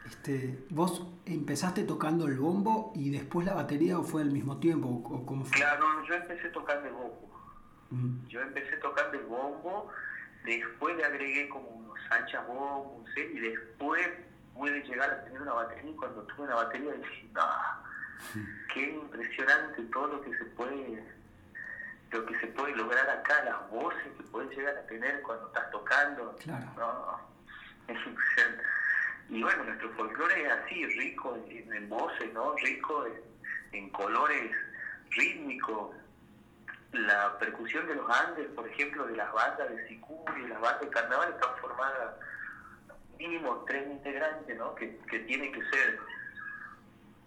Este, 0.08 0.58
¿Vos 0.70 1.06
empezaste 1.26 1.84
tocando 1.84 2.28
el 2.28 2.38
bombo 2.38 2.94
y 2.96 3.10
después 3.10 3.46
la 3.46 3.54
batería 3.54 4.00
o 4.00 4.04
fue 4.04 4.22
al 4.22 4.32
mismo 4.32 4.58
tiempo? 4.58 4.88
O 4.88 5.26
cómo 5.26 5.44
fue? 5.44 5.58
Claro, 5.58 5.86
yo 6.08 6.14
empecé 6.14 6.48
tocando 6.50 6.88
el 6.88 6.94
bombo. 6.94 7.42
Mm. 7.90 8.28
Yo 8.28 8.42
empecé 8.42 8.78
tocando 8.78 9.20
el 9.20 9.26
bombo, 9.26 9.92
después 10.46 10.96
le 10.96 11.04
agregué 11.04 11.50
como 11.50 11.68
unos 11.68 12.00
anchas 12.10 12.46
bombos, 12.48 13.10
set, 13.14 13.30
y 13.34 13.40
después 13.40 14.08
pude 14.54 14.82
llegar 14.84 15.10
a 15.10 15.24
tener 15.26 15.42
una 15.42 15.54
batería. 15.54 15.92
Y 15.92 15.96
cuando 15.96 16.22
tuve 16.24 16.46
una 16.46 16.56
batería 16.56 16.94
dije, 16.94 17.30
no, 17.34 18.44
qué 18.74 18.92
impresionante 18.92 19.82
todo 19.92 20.08
lo 20.08 20.22
que 20.22 20.38
se 20.38 20.46
puede 20.46 21.18
lo 22.12 22.26
que 22.26 22.40
se 22.40 22.48
puede 22.48 22.74
lograr 22.78 23.10
acá, 23.10 23.44
las 23.44 23.70
voces 23.70 24.02
que 24.18 24.24
puedes 24.24 24.58
llegar 24.58 24.78
a 24.78 24.88
tener 24.88 25.22
cuando 25.24 25.48
estás 25.48 25.70
tocando. 25.72 26.34
Claro. 26.38 27.20
es 27.90 27.98
Y 29.30 29.44
bueno, 29.44 29.64
nuestro 29.64 29.90
folclore 29.94 30.46
es 30.46 30.52
así, 30.52 30.86
rico 30.86 31.38
en, 31.50 31.90
voces, 31.90 32.34
¿no? 32.34 32.56
Rico 32.56 33.06
en, 33.72 33.90
colores 33.90 34.52
rítmicos. 35.12 35.96
La 36.94 37.38
percusión 37.38 37.86
de 37.88 37.96
los 37.96 38.10
Andes, 38.10 38.48
por 38.56 38.68
ejemplo, 38.68 39.06
de 39.06 39.18
las 39.18 39.32
bandas 39.34 39.70
de 39.70 39.88
Sicuri, 39.88 40.42
de 40.44 40.48
las 40.48 40.62
bandas 40.62 40.82
de 40.82 40.90
carnaval, 40.90 41.30
están 41.34 41.58
formadas 41.60 42.16
mínimo 43.20 43.66
tres 43.68 43.86
integrantes, 43.88 44.58
¿no? 44.58 44.74
Que, 44.76 44.98
que 45.10 45.20
tienen 45.20 45.52
que 45.52 45.62
ser 45.70 46.00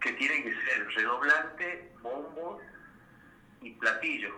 que 0.00 0.12
tienen 0.14 0.45
que 0.45 0.54
ser 0.64 0.88
redoblante, 0.95 1.92
bombos 2.00 2.62
y 3.61 3.73
platillo 3.73 4.35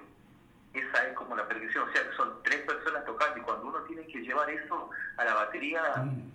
esa 0.75 1.07
es 1.07 1.15
como 1.15 1.37
la 1.37 1.47
percusión, 1.47 1.89
o 1.89 1.93
sea, 1.93 2.03
son 2.17 2.43
tres 2.43 2.63
personas 2.63 3.05
tocando 3.05 3.39
y 3.39 3.43
cuando 3.43 3.67
uno 3.67 3.79
tiene 3.83 4.07
que 4.07 4.21
llevar 4.21 4.49
eso 4.49 4.91
a 5.17 5.25
la 5.25 5.35
batería, 5.35 5.83
mm. 5.97 6.33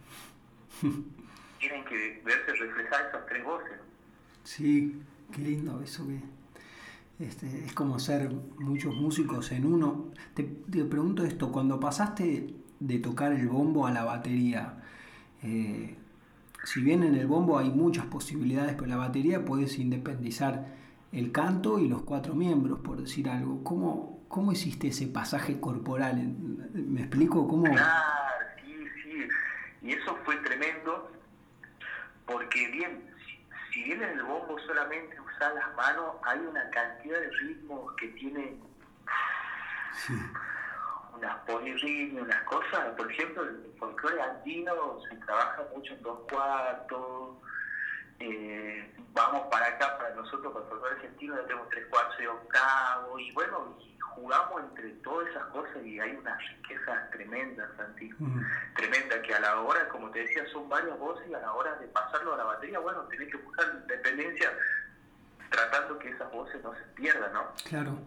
tienen 1.60 1.86
que 1.86 2.22
verse 2.24 2.54
reflejar 2.54 3.08
esas 3.08 3.26
tres 3.28 3.44
voces. 3.44 3.74
Sí, 4.44 5.02
qué 5.32 5.42
lindo 5.42 5.82
eso 5.82 6.08
que 6.08 6.22
este, 7.20 7.66
es 7.66 7.74
como 7.74 8.00
ser 8.00 8.30
muchos 8.60 8.96
músicos 8.96 9.52
en 9.52 9.66
uno. 9.66 10.12
Te, 10.34 10.44
pregunto 10.44 11.24
esto, 11.24 11.52
cuando 11.52 11.80
pasaste 11.80 12.54
de 12.80 13.00
tocar 13.00 13.34
el 13.34 13.48
bombo 13.48 13.88
a 13.88 13.92
la 13.92 14.04
batería, 14.04 14.84
eh, 15.42 15.96
si 16.64 16.82
bien 16.82 17.04
en 17.04 17.16
el 17.16 17.28
bombo 17.28 17.58
hay 17.58 17.72
muchas 17.72 18.06
posibilidades, 18.06 18.76
pero 18.76 18.88
la 18.88 18.98
batería 18.98 19.44
puedes 19.44 19.80
independizar 19.80 20.76
el 21.12 21.32
canto 21.32 21.80
y 21.80 21.88
los 21.88 22.04
cuatro 22.04 22.36
miembros, 22.36 22.80
por 22.80 23.02
decir 23.02 23.30
algo. 23.30 23.64
¿Cómo, 23.64 24.20
cómo 24.28 24.52
hiciste 24.52 24.90
ese 24.90 25.08
pasaje 25.08 25.60
corporal? 25.60 26.36
¿Me 26.74 27.02
explico 27.02 27.48
cómo? 27.48 27.66
Y 29.82 29.94
eso 29.94 30.18
fue 30.26 30.36
tremendo, 30.38 31.12
porque 32.26 32.68
bien, 32.70 33.16
si 33.72 33.84
bien 33.84 34.04
en 34.04 34.10
el 34.18 34.24
bombo 34.24 34.58
solamente 34.60 35.20
usas 35.22 35.54
las 35.54 35.76
manos, 35.76 36.16
hay 36.24 36.40
una 36.40 36.70
cantidad 36.72 37.20
de 37.20 37.30
ritmos 37.30 37.94
que 37.96 38.08
tienen 38.10 38.62
unas 41.16 41.36
polirritmias, 41.46 42.24
unas 42.24 42.44
cosas. 42.44 42.96
Por 42.96 43.12
ejemplo, 43.12 43.44
el 43.44 43.74
folclore 43.80 44.22
andino 44.22 45.00
se 45.10 45.16
trabaja 45.18 45.64
mucho 45.76 45.94
en 45.94 46.02
dos 46.02 46.20
cuartos. 46.30 47.38
Eh, 48.20 48.92
vamos 49.14 49.48
para 49.52 49.68
acá, 49.68 49.98
para 49.98 50.16
nosotros, 50.16 50.52
para 50.54 50.66
el 50.66 50.70
folclore 50.72 50.96
argentino, 50.96 51.36
ya 51.36 51.44
tenemos 51.44 51.70
tres 51.70 51.86
cuartos 51.88 52.20
y 52.20 52.26
octavo. 52.26 53.20
Y 53.20 53.32
bueno, 53.32 53.78
jugamos 54.16 54.64
entre 54.64 54.90
todas 55.04 55.30
esas 55.30 55.44
cosas 55.46 55.86
y 55.86 56.00
hay 56.00 56.16
una 56.16 56.38
riqueza 56.38 57.10
tremenda, 57.12 57.70
Santi. 57.78 58.10
Tremenda, 58.76 59.22
que 59.22 59.34
a 59.34 59.40
la 59.40 59.62
hora, 59.62 59.88
como 59.90 60.10
te 60.12 60.20
decía, 60.20 60.44
son 60.52 60.68
varias 60.68 60.98
voces 60.98 61.28
y 61.30 61.34
a 61.34 61.40
la 61.40 61.54
hora 61.54 61.76
de 61.76 61.88
pasarlo 61.88 62.34
a 62.34 62.38
la 62.38 62.44
batería, 62.44 62.80
bueno, 62.80 63.02
tenés 63.04 63.30
que 63.32 63.38
buscar 63.38 63.66
independencia 63.82 64.52
tratando 65.50 66.00
que 66.00 66.10
esas 66.10 66.32
voces 66.32 66.62
no 66.64 66.74
se 66.74 66.84
pierdan, 66.96 67.32
¿no? 67.34 67.52
Claro. 67.70 68.00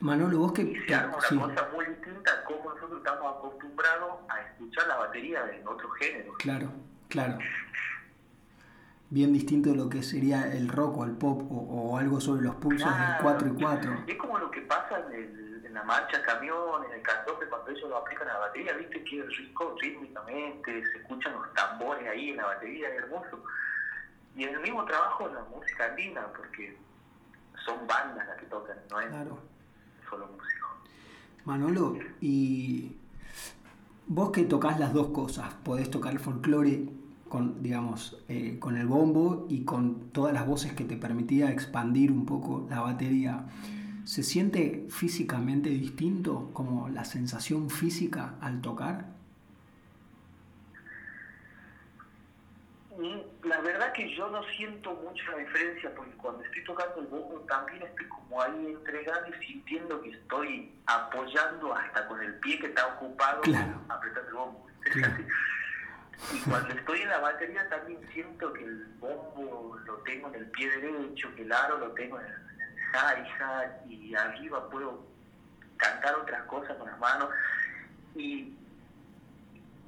Manolo, 0.00 0.38
vos 0.38 0.52
que... 0.52 0.62
Y 0.62 0.76
se 0.86 0.94
arma 0.94 1.16
una 1.30 1.54
cosa 1.54 1.68
muy 1.72 1.86
distinta 1.86 2.32
a 2.32 2.44
cómo 2.44 2.74
nosotros 2.74 2.98
estamos 2.98 3.36
acostumbrados 3.38 4.20
a 4.28 4.40
escuchar 4.42 4.86
la 4.86 4.96
batería 4.96 5.50
en 5.50 5.66
otro 5.66 5.88
género. 5.92 6.34
Claro, 6.34 6.70
claro 7.08 7.38
bien 9.14 9.32
distinto 9.32 9.70
de 9.70 9.76
lo 9.76 9.88
que 9.88 10.02
sería 10.02 10.52
el 10.52 10.68
rock 10.68 10.98
o 10.98 11.04
el 11.04 11.12
pop 11.12 11.40
o, 11.48 11.96
algo 11.96 12.20
sobre 12.20 12.42
los 12.42 12.56
pulsos 12.56 12.90
del 12.90 13.16
4 13.22 13.48
y 13.48 13.62
4. 13.62 14.04
Es 14.08 14.16
como 14.16 14.38
lo 14.38 14.50
que 14.50 14.60
pasa 14.62 15.00
en, 15.12 15.72
la 15.72 15.84
marcha 15.84 16.22
camión, 16.22 16.84
en 16.84 16.92
el 16.92 17.02
cantope, 17.02 17.46
cuando 17.46 17.70
ellos 17.70 17.88
lo 17.88 17.96
aplican 17.98 18.28
a 18.28 18.34
la 18.34 18.38
batería, 18.40 18.72
viste 18.74 19.02
que 19.02 19.20
es 19.20 19.36
rico 19.36 19.76
rítmicamente, 19.80 20.84
se 20.86 20.98
escuchan 20.98 21.32
los 21.32 21.52
tambores 21.54 22.08
ahí 22.08 22.30
en 22.30 22.36
la 22.36 22.46
batería, 22.46 22.88
es 22.90 23.02
hermoso. 23.02 23.42
Y 24.36 24.44
en 24.44 24.54
el 24.54 24.60
mismo 24.60 24.84
trabajo 24.84 25.28
en 25.28 25.34
la 25.34 25.42
música 25.44 25.86
andina, 25.86 26.26
porque 26.36 26.76
son 27.64 27.86
bandas 27.86 28.26
las 28.26 28.36
que 28.36 28.46
tocan, 28.46 28.76
no 28.90 29.00
es 29.00 29.08
solo 30.08 30.26
músicos. 30.26 30.70
Manolo, 31.44 31.98
y 32.20 32.96
vos 34.06 34.30
que 34.30 34.44
tocas 34.44 34.78
las 34.78 34.92
dos 34.92 35.08
cosas, 35.08 35.54
podés 35.64 35.90
tocar 35.90 36.12
el 36.12 36.20
folclore 36.20 37.03
con, 37.34 37.64
digamos, 37.64 38.16
eh, 38.28 38.60
con 38.60 38.76
el 38.76 38.86
bombo 38.86 39.48
y 39.50 39.64
con 39.64 40.12
todas 40.12 40.32
las 40.32 40.46
voces 40.46 40.72
que 40.72 40.84
te 40.84 40.96
permitía 40.96 41.50
expandir 41.50 42.12
un 42.12 42.26
poco 42.26 42.64
la 42.70 42.80
batería, 42.80 43.46
¿se 44.04 44.22
siente 44.22 44.86
físicamente 44.88 45.68
distinto 45.68 46.50
como 46.52 46.88
la 46.88 47.04
sensación 47.04 47.70
física 47.70 48.36
al 48.40 48.60
tocar? 48.60 49.06
Mm, 52.96 53.48
la 53.48 53.60
verdad 53.62 53.92
que 53.92 54.14
yo 54.14 54.30
no 54.30 54.40
siento 54.56 54.94
mucha 55.02 55.36
diferencia 55.36 55.92
porque 55.92 56.12
cuando 56.12 56.44
estoy 56.44 56.62
tocando 56.62 57.00
el 57.00 57.08
bombo 57.08 57.40
también 57.48 57.82
estoy 57.82 58.06
como 58.06 58.42
ahí 58.42 58.64
entregado 58.64 59.26
y 59.28 59.44
sintiendo 59.44 60.00
que 60.02 60.10
estoy 60.10 60.72
apoyando 60.86 61.74
hasta 61.74 62.06
con 62.06 62.22
el 62.22 62.32
pie 62.34 62.60
que 62.60 62.68
está 62.68 62.94
ocupado 62.94 63.40
apretando 63.88 64.28
el 64.28 64.34
bombo. 64.34 64.66
Y 66.32 66.38
cuando 66.48 66.74
estoy 66.74 67.02
en 67.02 67.08
la 67.08 67.18
batería 67.18 67.68
también 67.68 68.00
siento 68.12 68.52
que 68.52 68.64
el 68.64 68.86
bombo 68.98 69.78
lo 69.84 69.94
tengo 69.98 70.28
en 70.28 70.34
el 70.36 70.46
pie 70.50 70.70
derecho, 70.70 71.34
que 71.34 71.42
el 71.42 71.52
aro 71.52 71.78
lo 71.78 71.90
tengo 71.92 72.18
en 72.20 72.26
el, 72.26 72.44
hi-hat 72.94 73.86
y 73.88 74.14
arriba 74.14 74.70
puedo 74.70 75.04
cantar 75.76 76.14
otras 76.14 76.42
cosas 76.44 76.76
con 76.76 76.86
las 76.88 76.98
manos. 76.98 77.28
Y 78.14 78.54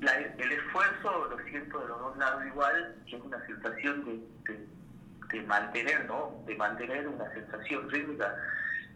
el 0.00 0.52
esfuerzo 0.52 1.26
lo 1.30 1.38
siento 1.45 1.78
de 1.80 1.88
los 1.88 1.99
dos 2.00 2.16
lados 2.16 2.45
igual, 2.47 2.97
que 3.09 3.16
es 3.16 3.23
una 3.23 3.47
sensación 3.47 4.04
de, 4.04 4.66
de, 5.33 5.42
mantener, 5.42 6.04
¿no? 6.06 6.42
De 6.47 6.56
mantener 6.56 7.06
una 7.09 7.33
sensación 7.33 7.88
rítmica. 7.90 8.35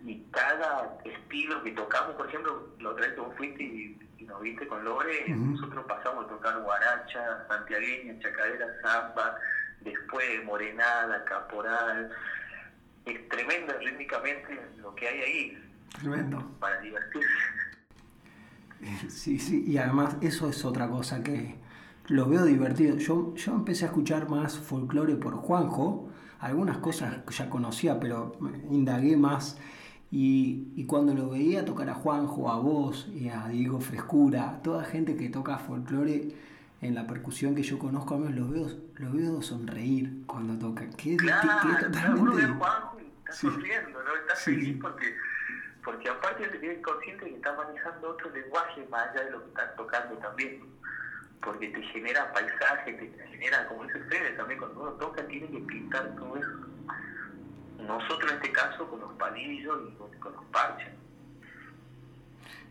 Y 0.04 0.22
cada 0.30 0.98
estilo 1.04 1.62
que 1.62 1.72
tocamos, 1.72 2.16
por 2.16 2.28
ejemplo, 2.28 2.68
lo 2.78 2.90
otra 2.90 3.06
vez 3.06 3.14
que 3.14 3.20
vos 3.20 3.36
fuiste 3.36 3.62
y 3.62 3.98
nos 4.30 4.40
viste 4.40 4.66
con 4.66 4.84
Lore, 4.84 5.28
nosotros 5.28 5.84
pasamos 5.86 6.24
a 6.24 6.28
tocar 6.28 6.60
guaracha, 6.62 7.46
santiagueña, 7.48 8.18
chacadera, 8.20 8.66
samba, 8.82 9.36
después 9.80 10.44
morenada, 10.44 11.24
caporal. 11.24 12.10
Es 13.04 13.28
tremendo 13.28 13.72
rítmicamente 13.78 14.60
lo 14.78 14.94
que 14.94 15.08
hay 15.08 15.20
ahí. 15.20 15.70
Tremendo. 16.00 16.50
Para 16.60 16.80
divertirse. 16.80 17.28
Sí, 19.08 19.38
sí, 19.38 19.64
y 19.66 19.76
además 19.78 20.16
eso 20.22 20.48
es 20.48 20.64
otra 20.64 20.88
cosa 20.88 21.22
que 21.22 21.56
lo 22.06 22.28
veo 22.28 22.44
divertido. 22.44 22.96
Yo, 22.96 23.34
yo 23.34 23.52
empecé 23.52 23.84
a 23.84 23.88
escuchar 23.88 24.28
más 24.28 24.58
folclore 24.58 25.16
por 25.16 25.34
Juanjo, 25.34 26.10
algunas 26.38 26.78
cosas 26.78 27.18
ya 27.28 27.50
conocía, 27.50 28.00
pero 28.00 28.38
indagué 28.70 29.16
más 29.16 29.58
y, 30.12 30.84
cuando 30.86 31.14
lo 31.14 31.30
veía 31.30 31.64
tocar 31.64 31.88
a 31.88 31.94
Juanjo, 31.94 32.50
a 32.50 32.58
vos 32.58 33.08
y 33.14 33.28
a 33.28 33.46
Diego 33.46 33.80
Frescura, 33.80 34.50
a 34.50 34.62
toda 34.62 34.84
gente 34.84 35.16
que 35.16 35.28
toca 35.28 35.58
folclore 35.58 36.34
en 36.80 36.94
la 36.96 37.06
percusión 37.06 37.54
que 37.54 37.62
yo 37.62 37.78
conozco, 37.78 38.16
a 38.16 38.18
mí 38.18 38.32
los 38.32 38.50
veo, 38.50 38.66
los 38.96 39.12
veo 39.12 39.40
sonreír 39.40 40.26
cuando 40.26 40.58
tocan. 40.58 40.92
¿Qué, 40.94 41.16
claro, 41.16 41.48
qué, 41.62 41.84
totalmente... 41.84 42.20
uno 42.20 42.34
ve 42.34 42.42
a 42.42 42.54
Juanjo 42.54 43.00
y 43.00 43.06
está 43.06 43.32
sonriendo, 43.32 44.02
¿no? 44.02 44.16
Está 44.16 44.34
feliz 44.34 44.78
porque, 44.80 45.14
porque 45.84 46.08
aparte 46.08 46.48
de 46.48 46.72
es 46.72 46.82
consciente 46.82 47.26
que 47.26 47.36
está 47.36 47.54
manejando 47.54 48.10
otro 48.10 48.30
lenguaje 48.30 48.84
más 48.90 49.10
allá 49.10 49.24
de 49.26 49.30
lo 49.30 49.42
que 49.44 49.48
estás 49.50 49.76
tocando 49.76 50.16
también. 50.16 50.60
Porque 51.40 51.68
te 51.68 51.82
genera 51.82 52.32
paisaje, 52.32 52.92
te 52.94 53.26
genera, 53.28 53.66
como 53.68 53.84
dice 53.84 54.00
Fede, 54.00 54.32
también 54.32 54.58
cuando 54.58 54.80
uno 54.80 54.92
toca 54.92 55.24
tiene 55.28 55.48
que 55.48 55.60
pintar 55.60 56.14
todo 56.16 56.36
eso 56.36 56.70
nosotros 57.86 58.30
en 58.30 58.36
este 58.36 58.52
caso 58.52 58.88
con 58.88 59.00
los 59.00 59.12
palillos 59.14 59.78
y 59.88 59.94
con, 60.18 60.32
los 60.32 60.44
parches. 60.46 60.88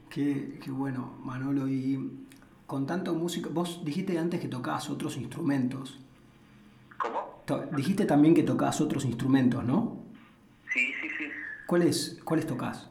Qué, 0.09 0.59
qué, 0.63 0.71
bueno, 0.71 1.17
Manolo. 1.23 1.67
Y 1.67 2.27
con 2.65 2.85
tanto 2.85 3.13
música, 3.13 3.49
vos 3.51 3.83
dijiste 3.83 4.17
antes 4.17 4.39
que 4.39 4.47
tocabas 4.47 4.89
otros 4.89 5.17
instrumentos. 5.17 5.99
¿Cómo? 6.97 7.43
dijiste 7.71 8.05
también 8.05 8.35
que 8.35 8.43
tocabas 8.43 8.79
otros 8.79 9.05
instrumentos, 9.05 9.63
¿no? 9.63 10.03
Sí, 10.71 10.93
sí, 11.01 11.09
sí. 11.17 11.31
¿Cuáles, 11.65 12.19
¿cuáles 12.23 12.45
tocas? 12.45 12.89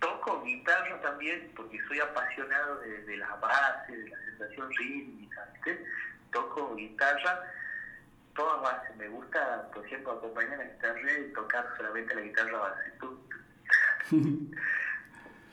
Toco 0.00 0.42
guitarra 0.42 1.00
también 1.00 1.52
porque 1.54 1.78
soy 1.86 2.00
apasionado 2.00 2.80
de, 2.80 3.04
de 3.04 3.16
las 3.18 3.40
bases, 3.40 4.04
de 4.04 4.10
la 4.10 4.16
sensación 4.24 4.68
rítmica. 4.78 5.52
Toco 6.32 6.74
guitarra 6.74 7.40
toda 8.34 8.56
base. 8.56 8.94
Me 8.98 9.08
gusta, 9.08 9.70
por 9.72 9.84
ejemplo, 9.84 10.12
acompañar 10.12 10.58
la 10.58 10.64
guitarra 10.64 11.00
y 11.18 11.32
tocar 11.32 11.66
solamente 11.76 12.14
la 12.14 12.20
guitarra 12.22 12.58
base. 12.58 12.92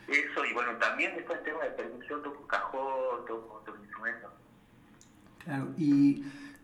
Eso, 0.08 0.44
y 0.44 0.54
bueno, 0.54 0.76
también 0.78 1.16
después 1.16 1.38
el 1.38 1.46
tema 1.46 1.64
de 1.64 1.70
percusión, 1.72 2.24
toco 2.24 2.48
cajón, 2.48 3.26
toco 3.28 3.60
otros 3.62 3.80
instrumentos. 3.80 4.32
Claro, 5.44 5.68
y 5.78 6.24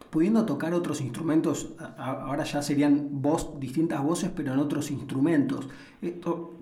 pudiendo 0.09 0.45
tocar 0.45 0.73
otros 0.73 0.99
instrumentos, 1.01 1.73
ahora 1.97 2.43
ya 2.43 2.61
serían 2.61 3.21
voz, 3.21 3.59
distintas 3.59 4.01
voces, 4.01 4.31
pero 4.35 4.53
en 4.53 4.59
otros 4.59 4.89
instrumentos. 4.89 5.67
Esto, 6.01 6.53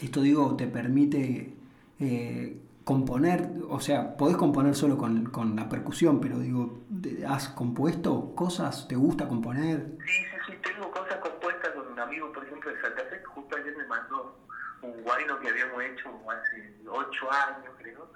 esto 0.00 0.22
digo, 0.22 0.56
te 0.56 0.66
permite 0.66 1.52
eh, 2.00 2.56
componer, 2.86 3.48
o 3.68 3.80
sea, 3.80 4.16
podés 4.16 4.36
componer 4.36 4.76
solo 4.76 4.96
con, 4.96 5.26
con, 5.32 5.56
la 5.56 5.68
percusión, 5.68 6.20
pero 6.20 6.38
digo, 6.38 6.84
¿has 7.26 7.48
compuesto 7.48 8.32
cosas? 8.36 8.86
¿Te 8.86 8.94
gusta 8.94 9.26
componer? 9.26 9.84
Sí, 10.06 10.24
sí, 10.24 10.36
sí, 10.46 10.52
tengo 10.62 10.88
cosas 10.92 11.16
compuestas 11.16 11.70
con 11.70 11.88
un 11.88 11.98
amigo, 11.98 12.32
por 12.32 12.44
ejemplo, 12.44 12.72
de 12.72 12.80
Santa 12.80 13.02
Fe, 13.10 13.18
que 13.18 13.24
justo 13.24 13.56
ayer 13.56 13.76
me 13.76 13.86
mandó 13.88 14.38
un 14.82 15.02
guayno 15.02 15.40
que 15.40 15.48
habíamos 15.48 15.82
hecho 15.82 16.10
hace 16.30 16.74
ocho 16.88 17.32
años, 17.32 17.74
creo, 17.78 18.08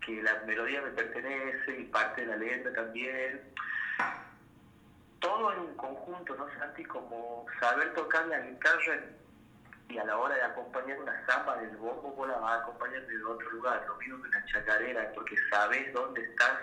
que 0.00 0.22
la 0.22 0.42
melodía 0.46 0.80
me 0.80 0.92
pertenece 0.92 1.78
y 1.78 1.84
parte 1.84 2.22
de 2.22 2.28
la 2.28 2.36
letra 2.38 2.72
también. 2.72 3.42
Todo 5.20 5.52
en 5.52 5.58
un 5.58 5.76
conjunto, 5.76 6.34
¿no, 6.34 6.46
Santi? 6.58 6.82
Como 6.86 7.44
saber 7.60 7.92
tocar 7.92 8.26
la 8.28 8.40
guitarra 8.40 9.02
y 9.88 9.98
a 9.98 10.04
la 10.04 10.18
hora 10.18 10.34
de 10.34 10.42
acompañar 10.42 11.00
una 11.00 11.26
samba 11.26 11.56
del 11.58 11.76
bombo 11.76 12.12
vos 12.16 12.28
la 12.28 12.38
vas 12.38 12.58
a 12.58 12.62
acompañar 12.62 13.06
de 13.06 13.24
otro 13.24 13.50
lugar, 13.50 13.84
lo 13.86 13.96
mismo 13.96 14.22
que 14.22 14.30
la 14.30 14.44
chacarera, 14.46 15.12
porque 15.14 15.36
sabes 15.50 15.92
dónde 15.92 16.22
estás 16.22 16.58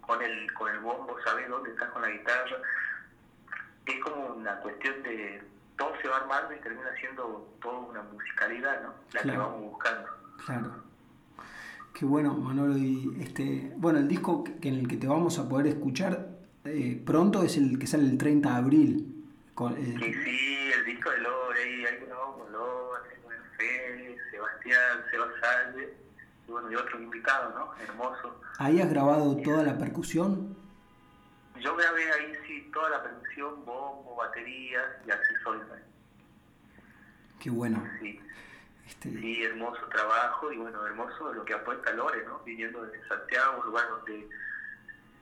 con 0.00 0.22
el, 0.22 0.52
con 0.54 0.72
el 0.72 0.80
bombo, 0.80 1.16
sabes 1.24 1.48
dónde 1.48 1.70
estás 1.70 1.90
con 1.90 2.02
la 2.02 2.08
guitarra. 2.08 2.56
es 3.86 4.00
como 4.02 4.34
una 4.34 4.56
cuestión 4.60 5.02
de 5.02 5.42
todo 5.76 5.92
se 6.00 6.08
va 6.08 6.18
armando 6.18 6.54
y 6.54 6.60
termina 6.60 6.94
siendo 6.98 7.54
toda 7.60 7.78
una 7.80 8.02
musicalidad, 8.02 8.82
¿no? 8.82 8.94
La 9.12 9.22
que 9.22 9.36
vamos 9.36 9.60
buscando. 9.62 10.08
Claro. 10.44 10.84
Qué 11.92 12.04
bueno, 12.04 12.34
Manolo. 12.34 12.76
Y 12.76 13.16
este, 13.20 13.72
bueno, 13.76 13.98
el 13.98 14.08
disco 14.08 14.44
que, 14.44 14.68
en 14.68 14.74
el 14.76 14.88
que 14.88 14.96
te 14.96 15.06
vamos 15.06 15.38
a 15.38 15.48
poder 15.48 15.68
escuchar 15.68 16.28
eh, 16.64 17.00
pronto 17.04 17.42
es 17.42 17.56
el 17.56 17.78
que 17.78 17.86
sale 17.86 18.04
el 18.04 18.18
30 18.18 18.48
de 18.48 18.56
abril. 18.56 19.13
Con, 19.54 19.72
eh, 19.76 19.96
sí, 20.00 20.14
sí, 20.24 20.72
el 20.72 20.84
disco 20.84 21.10
de 21.10 21.18
Lore, 21.18 21.62
ahí 21.62 21.86
hay 21.86 22.04
uno 22.04 22.36
con 22.38 22.52
Lore, 22.52 23.10
Félix, 23.56 24.20
Sebastián, 24.32 25.04
Sebastián, 25.10 25.76
y 26.46 26.50
bueno, 26.50 26.72
y 26.72 26.74
otros 26.74 27.00
invitados, 27.00 27.54
¿no? 27.54 27.72
Hermoso. 27.80 28.40
¿Ahí 28.58 28.80
has 28.80 28.90
grabado 28.90 29.36
toda 29.42 29.62
la 29.62 29.78
percusión? 29.78 30.56
Yo 31.60 31.76
grabé 31.76 32.12
ahí, 32.12 32.34
sí, 32.46 32.68
toda 32.72 32.90
la 32.90 33.02
percusión, 33.04 33.64
bombo, 33.64 34.16
baterías 34.16 34.86
y 35.06 35.10
accesorios. 35.12 35.66
Qué 37.38 37.50
bueno. 37.50 37.82
Sí. 38.00 38.20
Este... 38.88 39.08
Sí, 39.10 39.42
hermoso 39.44 39.86
trabajo 39.86 40.52
y 40.52 40.58
bueno, 40.58 40.84
hermoso 40.84 41.32
lo 41.32 41.44
que 41.44 41.54
apuesta 41.54 41.92
Lore, 41.92 42.24
¿no? 42.26 42.40
Viniendo 42.40 42.84
de 42.84 43.08
Santiago, 43.08 43.60
un 43.60 43.66
lugar 43.66 43.88
donde 43.88 44.28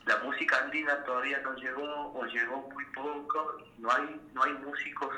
la 0.07 0.19
música 0.19 0.59
andina 0.65 1.03
todavía 1.05 1.41
no 1.41 1.55
llegó 1.55 2.13
o 2.13 2.25
llegó 2.27 2.69
muy 2.73 2.85
poco, 2.87 3.59
no 3.79 3.93
hay, 3.93 4.21
no 4.35 4.43
hay 4.43 4.53
músicos 4.55 5.15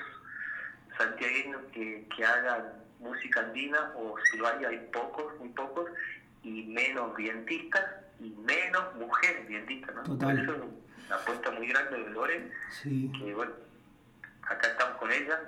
santiagueños 0.99 1.63
que, 1.73 2.07
que 2.15 2.25
hagan 2.25 2.85
música 3.01 3.41
andina 3.41 3.93
o 3.97 4.17
si 4.25 4.39
lo 4.39 4.49
hay 4.49 4.65
hay 4.65 4.79
pocos, 4.93 5.39
muy 5.39 5.49
pocos 5.51 5.91
y 6.43 6.65
menos 6.65 7.17
vientistas 7.17 7.85
y 8.21 8.31
menos 8.31 8.95
mujeres 8.97 9.47
vientistas, 9.49 9.95
¿no? 9.95 10.03
Total. 10.03 10.39
eso 10.39 10.55
es 10.55 10.63
una 11.07 11.17
apuesta 11.17 11.51
muy 11.51 11.69
grande 11.69 11.99
de 11.99 12.11
Lore, 12.11 12.53
sí. 12.71 13.11
que 13.19 13.35
bueno, 13.35 13.53
acá 14.43 14.69
estamos 14.69 14.99
con 14.99 15.11
ella 15.11 15.41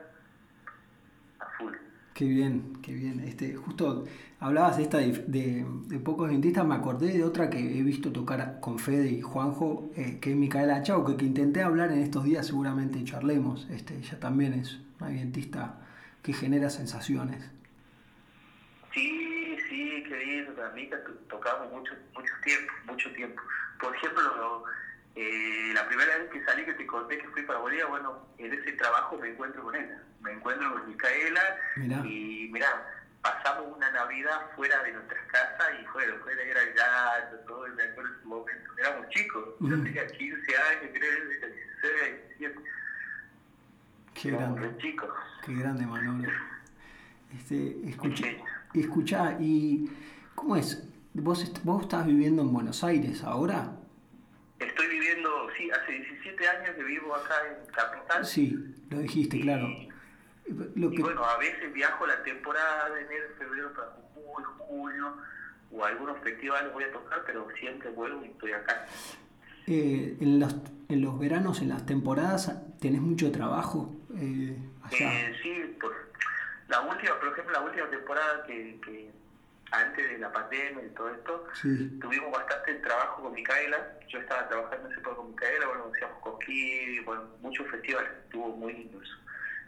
a 1.40 1.46
full. 1.58 1.74
Qué 2.16 2.24
bien, 2.24 2.78
qué 2.82 2.94
bien. 2.94 3.20
Este, 3.20 3.54
justo 3.56 4.06
hablabas 4.40 4.78
de 4.78 4.84
esta 4.84 4.96
de, 4.96 5.66
pocos 6.02 6.30
dentistas, 6.30 6.64
me 6.64 6.74
acordé 6.74 7.12
de 7.12 7.22
otra 7.22 7.50
que 7.50 7.58
he 7.58 7.82
visto 7.82 8.10
tocar 8.10 8.58
con 8.58 8.78
Fede 8.78 9.10
y 9.10 9.20
Juanjo, 9.20 9.90
eh, 9.94 10.18
que 10.18 10.30
es 10.30 10.36
Micaela 10.36 10.82
Chau, 10.82 11.04
que, 11.04 11.18
que, 11.18 11.26
intenté 11.26 11.62
hablar 11.62 11.92
en 11.92 11.98
estos 11.98 12.24
días, 12.24 12.46
seguramente 12.46 13.04
charlemos. 13.04 13.68
Este, 13.70 13.98
ella 13.98 14.18
también 14.18 14.54
es 14.54 14.80
una 14.98 15.10
dentista 15.10 15.78
que 16.22 16.32
genera 16.32 16.70
sensaciones. 16.70 17.50
Sí, 18.94 19.58
sí, 19.68 20.02
qué 20.08 20.16
bien, 20.16 20.46
Mica 20.74 20.96
tocamos 21.28 21.70
mucho, 21.70 21.92
mucho 22.14 22.32
tiempo, 22.42 22.72
mucho 22.86 23.12
tiempo. 23.12 23.42
Por 23.78 23.94
ejemplo, 23.94 24.64
eh, 25.16 25.72
la 25.72 25.88
primera 25.88 26.18
vez 26.18 26.28
que 26.28 26.44
salí, 26.44 26.62
que 26.66 26.74
te 26.74 26.86
conté 26.86 27.16
que 27.16 27.28
fui 27.28 27.42
para 27.42 27.58
Bolivia, 27.58 27.86
bueno, 27.86 28.28
en 28.36 28.52
ese 28.52 28.72
trabajo 28.72 29.16
me 29.16 29.30
encuentro 29.30 29.62
con 29.62 29.74
ella. 29.74 30.02
Me 30.20 30.32
encuentro 30.32 30.74
con 30.74 30.86
Micaela 30.88 31.40
y 32.04 32.50
mira, 32.52 32.68
pasamos 33.22 33.74
una 33.74 33.90
Navidad 33.92 34.42
fuera 34.54 34.82
de 34.82 34.92
nuestras 34.92 35.24
casas 35.28 35.68
y 35.80 35.86
fuera, 35.86 36.14
fuera 36.22 36.42
era 36.42 36.60
ya, 36.76 37.44
todo 37.46 37.64
el 37.64 37.72
momento. 38.24 38.72
Éramos 38.78 39.08
chicos, 39.08 39.44
yo 39.60 39.82
tenía 39.82 40.06
15 40.06 40.56
años, 40.56 40.90
creo, 40.92 41.28
16, 41.28 42.38
17. 42.38 42.70
Qué 44.12 44.30
grande. 44.32 44.76
Chicos. 44.76 45.10
Qué 45.46 45.54
grande, 45.54 45.86
Manolo. 45.86 46.28
Este, 47.34 47.88
escucha, 47.88 48.26
escucha, 48.74 49.36
¿y 49.40 49.90
cómo 50.34 50.56
es? 50.56 50.86
¿Vos, 51.14 51.64
¿Vos 51.64 51.82
estás 51.82 52.06
viviendo 52.06 52.42
en 52.42 52.52
Buenos 52.52 52.84
Aires 52.84 53.24
ahora? 53.24 53.72
Estoy 54.58 54.86
viviendo, 54.88 55.48
sí, 55.56 55.70
hace 55.70 55.92
17 55.92 56.48
años 56.48 56.76
que 56.76 56.82
vivo 56.82 57.14
acá 57.14 57.34
en 57.46 57.72
Capital. 57.72 58.24
Sí, 58.24 58.56
lo 58.90 58.98
dijiste, 58.98 59.40
claro. 59.40 59.68
Lo 60.74 60.90
que... 60.90 60.96
Y 60.96 61.02
bueno, 61.02 61.24
a 61.24 61.36
veces 61.38 61.72
viajo 61.72 62.06
la 62.06 62.22
temporada 62.22 62.88
de 62.90 63.02
enero, 63.02 63.26
febrero 63.38 63.72
para 63.74 63.90
Jujuy, 64.14 64.44
junio, 64.58 65.16
o 65.72 65.84
algunos 65.84 66.18
festivales 66.20 66.72
voy 66.72 66.84
a 66.84 66.92
tocar, 66.92 67.22
pero 67.26 67.48
siempre 67.58 67.90
vuelvo 67.90 68.24
y 68.24 68.28
estoy 68.28 68.52
acá. 68.52 68.86
Eh, 69.66 70.16
en, 70.20 70.40
los, 70.40 70.54
en 70.88 71.02
los 71.02 71.18
veranos, 71.18 71.60
en 71.60 71.68
las 71.68 71.84
temporadas, 71.84 72.52
¿tenés 72.80 73.00
mucho 73.00 73.32
trabajo 73.32 73.94
eh, 74.16 74.56
allá? 74.84 75.28
Eh, 75.28 75.36
sí, 75.42 75.76
por, 75.80 75.92
la 76.68 76.80
última, 76.80 77.18
por 77.18 77.28
ejemplo, 77.32 77.52
la 77.52 77.60
última 77.60 77.90
temporada 77.90 78.46
que, 78.46 78.80
que 78.84 79.10
antes 79.72 80.10
de 80.10 80.18
la 80.18 80.32
pandemia 80.32 80.84
y 80.84 80.90
todo 80.90 81.10
esto, 81.10 81.46
tuvimos 82.00 82.30
bastante 82.32 82.74
trabajo 82.74 83.22
con 83.22 83.32
Micaela. 83.32 83.98
Yo 84.08 84.18
estaba 84.18 84.48
trabajando 84.48 84.88
poco 85.02 85.16
con 85.16 85.30
Micaela, 85.30 85.66
bueno, 85.66 85.90
hacíamos 85.92 86.18
cosquillas, 86.20 87.04
bueno, 87.04 87.22
muchos 87.40 87.68
festivales, 87.70 88.10
estuvo 88.24 88.48
muy 88.56 88.72
lindo 88.72 89.02
eso. 89.02 89.16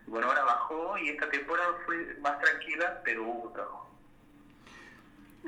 Y 0.07 0.11
bueno, 0.11 0.29
ahora 0.29 0.45
bajó 0.45 0.99
y 0.99 1.11
esta 1.11 1.29
temporada 1.31 1.71
fue 1.85 2.17
más 2.21 2.39
tranquila, 2.41 3.01
pero 3.05 3.25
hubo 3.25 3.53
trabajo. 3.53 3.91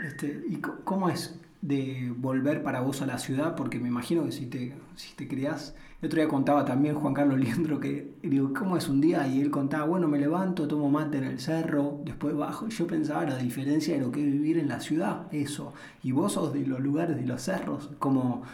Este, 0.02 0.26
¿Y 0.46 0.60
cómo 0.60 1.10
es 1.10 1.38
de 1.62 2.12
volver 2.16 2.62
para 2.62 2.80
vos 2.80 3.02
a 3.02 3.06
la 3.06 3.18
ciudad? 3.18 3.56
Porque 3.56 3.78
me 3.78 3.88
imagino 3.88 4.24
que 4.24 4.32
si 4.32 4.46
te, 4.46 4.74
si 4.96 5.14
te 5.14 5.28
criás 5.28 5.74
el 6.00 6.06
otro 6.06 6.18
día 6.18 6.28
contaba 6.28 6.64
también 6.64 6.94
Juan 6.94 7.12
Carlos 7.12 7.38
Liendro 7.38 7.78
que, 7.78 8.14
digo, 8.22 8.54
¿cómo 8.54 8.78
es 8.78 8.88
un 8.88 9.02
día? 9.02 9.26
Y 9.26 9.42
él 9.42 9.50
contaba, 9.50 9.84
bueno, 9.84 10.08
me 10.08 10.18
levanto, 10.18 10.66
tomo 10.66 10.88
mate 10.88 11.18
en 11.18 11.24
el 11.24 11.38
cerro, 11.38 12.00
después 12.04 12.34
bajo. 12.34 12.68
Yo 12.68 12.86
pensaba 12.86 13.24
la 13.26 13.36
diferencia 13.36 13.94
de 13.94 14.00
lo 14.00 14.10
que 14.10 14.20
es 14.20 14.32
vivir 14.32 14.56
en 14.56 14.68
la 14.68 14.80
ciudad, 14.80 15.26
eso. 15.30 15.74
Y 16.02 16.12
vos 16.12 16.32
sos 16.32 16.54
de 16.54 16.66
los 16.66 16.80
lugares 16.80 17.16
de 17.16 17.26
los 17.26 17.42
cerros, 17.42 17.90
como, 17.98 18.46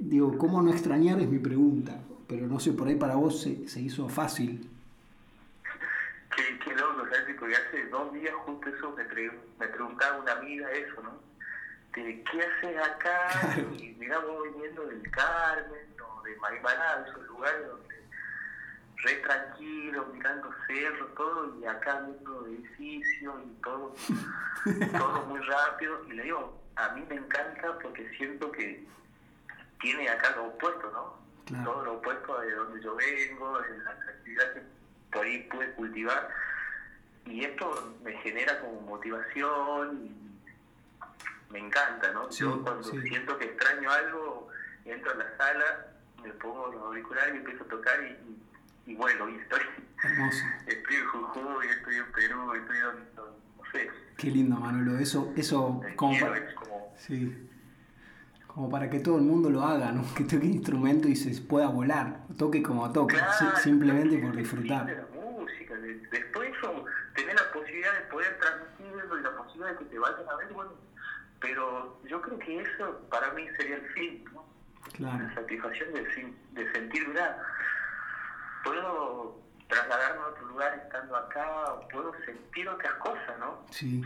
digo, 0.00 0.36
¿cómo 0.36 0.62
no 0.62 0.72
extrañar? 0.72 1.20
Es 1.20 1.28
mi 1.28 1.38
pregunta. 1.38 2.00
Pero 2.26 2.48
no 2.48 2.58
sé, 2.58 2.72
por 2.72 2.88
ahí 2.88 2.96
para 2.96 3.14
vos 3.14 3.40
se, 3.40 3.68
se 3.68 3.80
hizo 3.80 4.08
fácil. 4.08 4.68
Qué, 6.34 6.58
qué 6.58 6.74
loco, 6.74 7.04
¿sabes? 7.08 7.36
Porque 7.38 7.54
hace 7.54 7.86
dos 7.88 8.12
días 8.12 8.34
justo 8.46 8.68
eso 8.68 8.92
me, 8.96 9.04
me 9.04 9.72
preguntaba 9.72 10.20
una 10.20 10.32
amiga 10.32 10.68
eso, 10.72 11.00
¿no? 11.04 11.10
De, 11.94 12.24
¿qué 12.24 12.42
haces 12.42 12.76
acá? 12.82 13.56
Y 13.78 13.94
mira, 13.98 14.18
vos 14.18 14.42
viniendo 14.52 14.86
del 14.86 15.10
Carmen 15.10 15.94
de 16.24 16.36
Marimaná, 16.36 17.04
esos 17.06 17.26
lugares 17.26 17.66
donde 17.68 17.94
re 18.96 19.14
tranquilo, 19.16 20.06
mirando 20.12 20.50
cerros, 20.66 21.14
todo, 21.14 21.60
y 21.60 21.66
acá 21.66 22.00
viendo 22.00 22.46
edificios 22.46 23.34
y 23.44 23.62
todo, 23.62 23.94
todo 24.98 25.26
muy 25.26 25.40
rápido. 25.40 26.04
Y 26.08 26.12
le 26.14 26.22
digo, 26.24 26.60
a 26.76 26.88
mí 26.90 27.04
me 27.08 27.16
encanta 27.16 27.78
porque 27.80 28.08
siento 28.16 28.50
que 28.50 28.84
tiene 29.80 30.08
acá 30.08 30.34
lo 30.36 30.46
opuesto, 30.46 30.90
¿no? 30.90 31.62
Todo 31.62 31.84
lo 31.84 31.92
opuesto 31.94 32.40
de 32.40 32.52
donde 32.52 32.82
yo 32.82 32.96
vengo, 32.96 33.60
de 33.60 33.78
las 33.78 33.98
actividades 34.08 34.54
que 34.54 34.62
por 35.12 35.26
ahí 35.26 35.42
pude 35.50 35.70
cultivar. 35.72 36.28
Y 37.26 37.44
esto 37.44 37.94
me 38.02 38.12
genera 38.18 38.58
como 38.60 38.80
motivación 38.82 40.06
y 40.06 40.24
me 41.54 41.60
encanta, 41.60 42.10
¿no? 42.12 42.28
yo 42.30 42.60
cuando 42.64 42.82
siento 42.82 43.38
que 43.38 43.44
extraño 43.44 43.88
algo, 43.88 44.48
entro 44.84 45.12
a 45.12 45.14
la 45.14 45.36
sala 45.36 45.86
me 46.20 46.30
pongo 46.30 46.72
los 46.72 46.82
auriculares 46.82 47.34
y 47.34 47.38
empiezo 47.38 47.62
a 47.62 47.68
tocar 47.68 47.94
y, 48.02 48.90
y, 48.90 48.94
bueno, 48.96 49.28
y 49.28 49.36
estoy, 49.36 49.60
estoy 50.66 50.96
en 50.96 51.06
Jujuy, 51.06 51.66
estoy 51.68 51.94
en 51.94 52.12
Perú, 52.12 52.54
estoy 52.54 52.76
en, 52.76 53.14
no, 53.14 53.64
sé. 53.70 53.90
Qué 54.16 54.30
lindo, 54.32 54.56
Manolo, 54.56 54.98
eso, 54.98 55.32
eso 55.36 55.80
como, 55.94 56.18
para, 56.18 56.54
como... 56.56 56.92
Sí. 56.96 57.48
como 58.48 58.68
para 58.68 58.90
que 58.90 58.98
todo 58.98 59.18
el 59.18 59.22
mundo 59.22 59.48
lo 59.48 59.62
haga, 59.62 59.92
¿no? 59.92 60.02
que 60.14 60.24
toque 60.24 60.46
instrumento 60.46 61.06
y 61.06 61.14
se 61.14 61.40
pueda 61.40 61.68
volar, 61.68 62.22
toque 62.36 62.64
como 62.64 62.90
toque, 62.92 63.16
simplemente 63.62 64.18
por 64.18 64.34
disfrutar. 64.34 64.86
De 64.86 64.96
la 64.96 65.06
música, 65.12 65.74
después 65.76 66.52
eso, 66.56 66.84
tener 67.14 67.36
la 67.36 67.52
posibilidad 67.52 67.94
de 67.94 68.00
poder 68.06 68.38
transmitirlo 68.40 69.20
y 69.20 69.22
la 69.22 69.36
posibilidad 69.36 69.70
de 69.70 69.78
que 69.78 69.84
te 69.84 69.98
vayan 70.00 70.28
a 70.28 70.36
ver, 70.36 70.52
bueno, 70.52 70.72
pero 71.44 71.98
yo 72.08 72.22
creo 72.22 72.38
que 72.38 72.60
eso 72.62 73.00
para 73.10 73.30
mí 73.34 73.46
sería 73.58 73.76
el 73.76 73.86
fin, 73.88 74.24
¿no? 74.32 74.44
La 74.98 75.34
satisfacción 75.34 75.92
de, 75.92 76.02
de 76.52 76.72
sentir, 76.72 77.06
mira, 77.06 77.38
puedo 78.64 79.38
trasladarme 79.68 80.22
a 80.22 80.26
otro 80.28 80.46
lugar 80.46 80.82
estando 80.82 81.16
acá, 81.16 81.80
puedo 81.92 82.12
sentir 82.24 82.66
otras 82.66 82.94
cosas, 82.94 83.38
¿no? 83.38 83.58
Sí. 83.70 84.02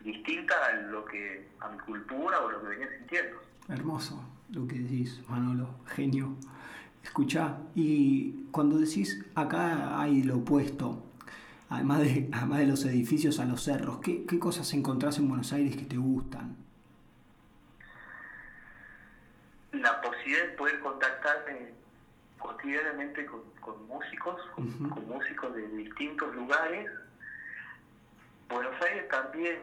Distinta 0.00 0.54
a 0.66 0.72
lo 0.72 1.06
que, 1.06 1.48
a 1.60 1.68
mi 1.70 1.78
cultura 1.78 2.38
o 2.40 2.50
lo 2.50 2.60
que 2.60 2.68
venía 2.68 2.90
sintiendo. 2.98 3.40
Hermoso 3.70 4.22
lo 4.50 4.66
que 4.66 4.78
decís, 4.80 5.22
Manolo, 5.28 5.70
genio. 5.86 6.36
Escucha, 7.02 7.56
y 7.74 8.48
cuando 8.50 8.78
decís 8.78 9.24
acá 9.34 9.98
hay 9.98 10.22
lo 10.22 10.36
opuesto, 10.38 11.02
además 11.68 12.00
de, 12.00 12.28
además 12.32 12.58
de 12.60 12.66
los 12.66 12.84
edificios 12.84 13.40
a 13.40 13.44
los 13.44 13.62
cerros, 13.62 13.98
¿qué, 14.00 14.24
¿qué 14.26 14.38
cosas 14.38 14.72
encontrás 14.74 15.18
en 15.18 15.28
Buenos 15.28 15.52
Aires 15.52 15.76
que 15.76 15.84
te 15.84 15.96
gustan? 15.96 16.64
la 19.80 20.00
posibilidad 20.00 20.46
de 20.46 20.52
poder 20.52 20.80
contactarme 20.80 21.72
cotidianamente 22.38 23.26
con, 23.26 23.86
músicos, 23.86 24.40
con, 24.54 25.08
músicos 25.08 25.54
de 25.54 25.68
distintos 25.68 26.34
lugares. 26.34 26.90
Buenos 28.48 28.80
Aires 28.82 29.08
también, 29.08 29.58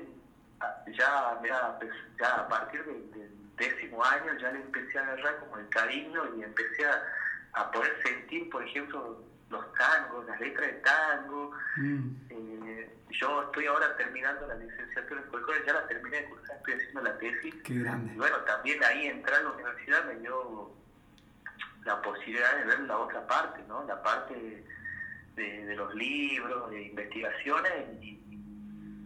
ah, 0.59 0.83
ya, 0.91 1.39
pues, 1.79 1.91
ya 2.19 2.35
a 2.35 2.47
partir 2.47 2.83
del, 2.85 3.31
décimo 3.57 4.03
año 4.03 4.33
ya 4.39 4.51
le 4.51 4.61
empecé 4.61 4.97
a 4.97 5.03
agarrar 5.03 5.39
como 5.41 5.57
el 5.57 5.69
cariño 5.69 6.35
y 6.35 6.41
empecé 6.41 6.83
a, 6.83 7.03
a 7.53 7.69
poder 7.69 7.95
sentir, 8.03 8.49
por 8.49 8.63
ejemplo, 8.63 9.23
los 9.51 9.73
tangos, 9.73 10.25
las 10.25 10.39
letras 10.39 10.67
de 10.67 10.73
tango. 10.79 11.51
Mm. 11.77 12.09
Eh, 12.29 12.89
yo 13.11 13.43
estoy 13.43 13.65
ahora 13.65 13.95
terminando 13.97 14.47
la 14.47 14.55
licenciatura 14.55 15.21
en 15.21 15.29
folclore, 15.29 15.63
ya 15.65 15.73
la 15.73 15.87
terminé 15.87 16.21
de 16.21 16.29
cursar, 16.29 16.57
estoy 16.57 16.73
haciendo 16.73 17.01
la 17.01 17.17
tesis. 17.17 17.55
Qué 17.63 17.73
grande. 17.75 18.13
Y 18.13 18.17
bueno, 18.17 18.37
también 18.37 18.83
ahí 18.83 19.07
entrar 19.07 19.41
a 19.41 19.43
la 19.43 19.51
universidad 19.51 20.05
me 20.05 20.15
dio 20.15 20.71
la 21.83 22.01
posibilidad 22.01 22.57
de 22.57 22.65
ver 22.65 22.79
la 22.81 22.97
otra 22.97 23.27
parte, 23.27 23.61
¿no? 23.67 23.83
La 23.85 24.01
parte 24.01 24.63
de, 25.35 25.75
los 25.75 25.93
libros, 25.95 26.69
de 26.69 26.83
investigaciones 26.83 28.01
y, 28.01 28.17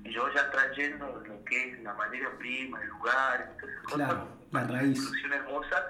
yo 0.04 0.32
ya 0.34 0.52
trayendo 0.52 1.24
lo 1.28 1.44
que 1.46 1.72
es 1.72 1.80
la 1.82 1.94
materia 1.96 2.30
prima, 2.38 2.80
el 2.82 2.90
lugar, 2.90 3.50
entonces 3.52 3.80
claro, 3.88 4.28
la 4.52 4.64
raíz. 4.64 5.00
Una 5.26 5.36
hermosa 5.38 5.88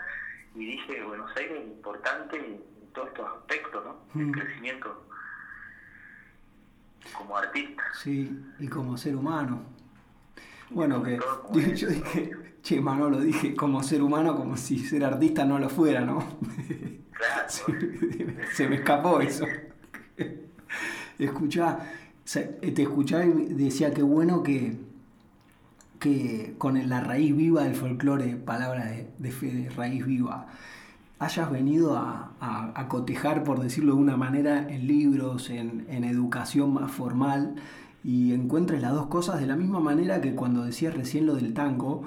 y 0.56 0.66
dije, 0.66 1.04
Buenos 1.04 1.36
Aires 1.36 1.60
es 1.60 1.68
importante 1.68 2.62
todos 2.96 3.10
estos 3.10 3.28
aspectos, 3.28 3.84
¿no? 3.86 4.20
El 4.20 4.28
mm. 4.28 4.32
crecimiento 4.32 5.06
como 7.16 7.38
artista. 7.38 7.84
Sí, 8.02 8.36
y 8.60 8.68
como 8.68 8.98
ser 8.98 9.16
humano. 9.16 9.62
Bueno, 10.70 11.04
que 11.04 11.20
yo 11.76 11.88
dije, 11.88 12.32
che, 12.64 12.82
Manolo, 12.82 13.20
dije 13.20 13.56
como 13.56 13.84
ser 13.84 14.02
humano, 14.02 14.36
como 14.36 14.58
si 14.58 14.80
ser 14.80 15.04
artista 15.04 15.46
no 15.46 15.60
lo 15.60 15.70
fuera, 15.70 16.02
¿no? 16.02 16.24
Claro. 17.16 17.48
se 18.54 18.68
me 18.68 18.76
escapó 18.76 19.22
eso. 19.22 19.46
Escuchá, 21.18 21.80
te 22.26 22.82
escuchaba 22.82 23.24
y 23.24 23.54
decía 23.54 23.94
que 23.94 24.04
bueno 24.04 24.44
que, 24.44 24.78
que 25.98 26.56
con 26.58 26.90
la 26.90 27.00
raíz 27.00 27.34
viva 27.34 27.64
del 27.64 27.74
folclore, 27.74 28.36
palabra 28.36 28.88
de, 28.88 29.08
de 29.18 29.70
raíz 29.70 30.06
viva, 30.06 30.48
hayas 31.20 31.52
venido 31.52 31.98
a, 31.98 32.32
cotejar, 32.90 33.44
por 33.44 33.60
decirlo 33.60 33.96
de 33.96 34.02
una 34.02 34.18
manera, 34.18 34.70
en 34.70 34.88
libros, 34.88 35.50
en, 35.50 35.86
en 35.90 36.04
educación 36.04 36.74
más 36.74 36.92
formal, 36.92 37.56
y 38.04 38.34
encuentres 38.34 38.82
las 38.82 38.94
dos 38.94 39.08
cosas 39.08 39.40
de 39.40 39.48
la 39.48 39.56
misma 39.56 39.80
manera 39.80 40.22
que 40.22 40.36
cuando 40.36 40.64
decías 40.64 40.94
recién 40.94 41.26
lo 41.26 41.36
del 41.36 41.54
tango, 41.54 42.04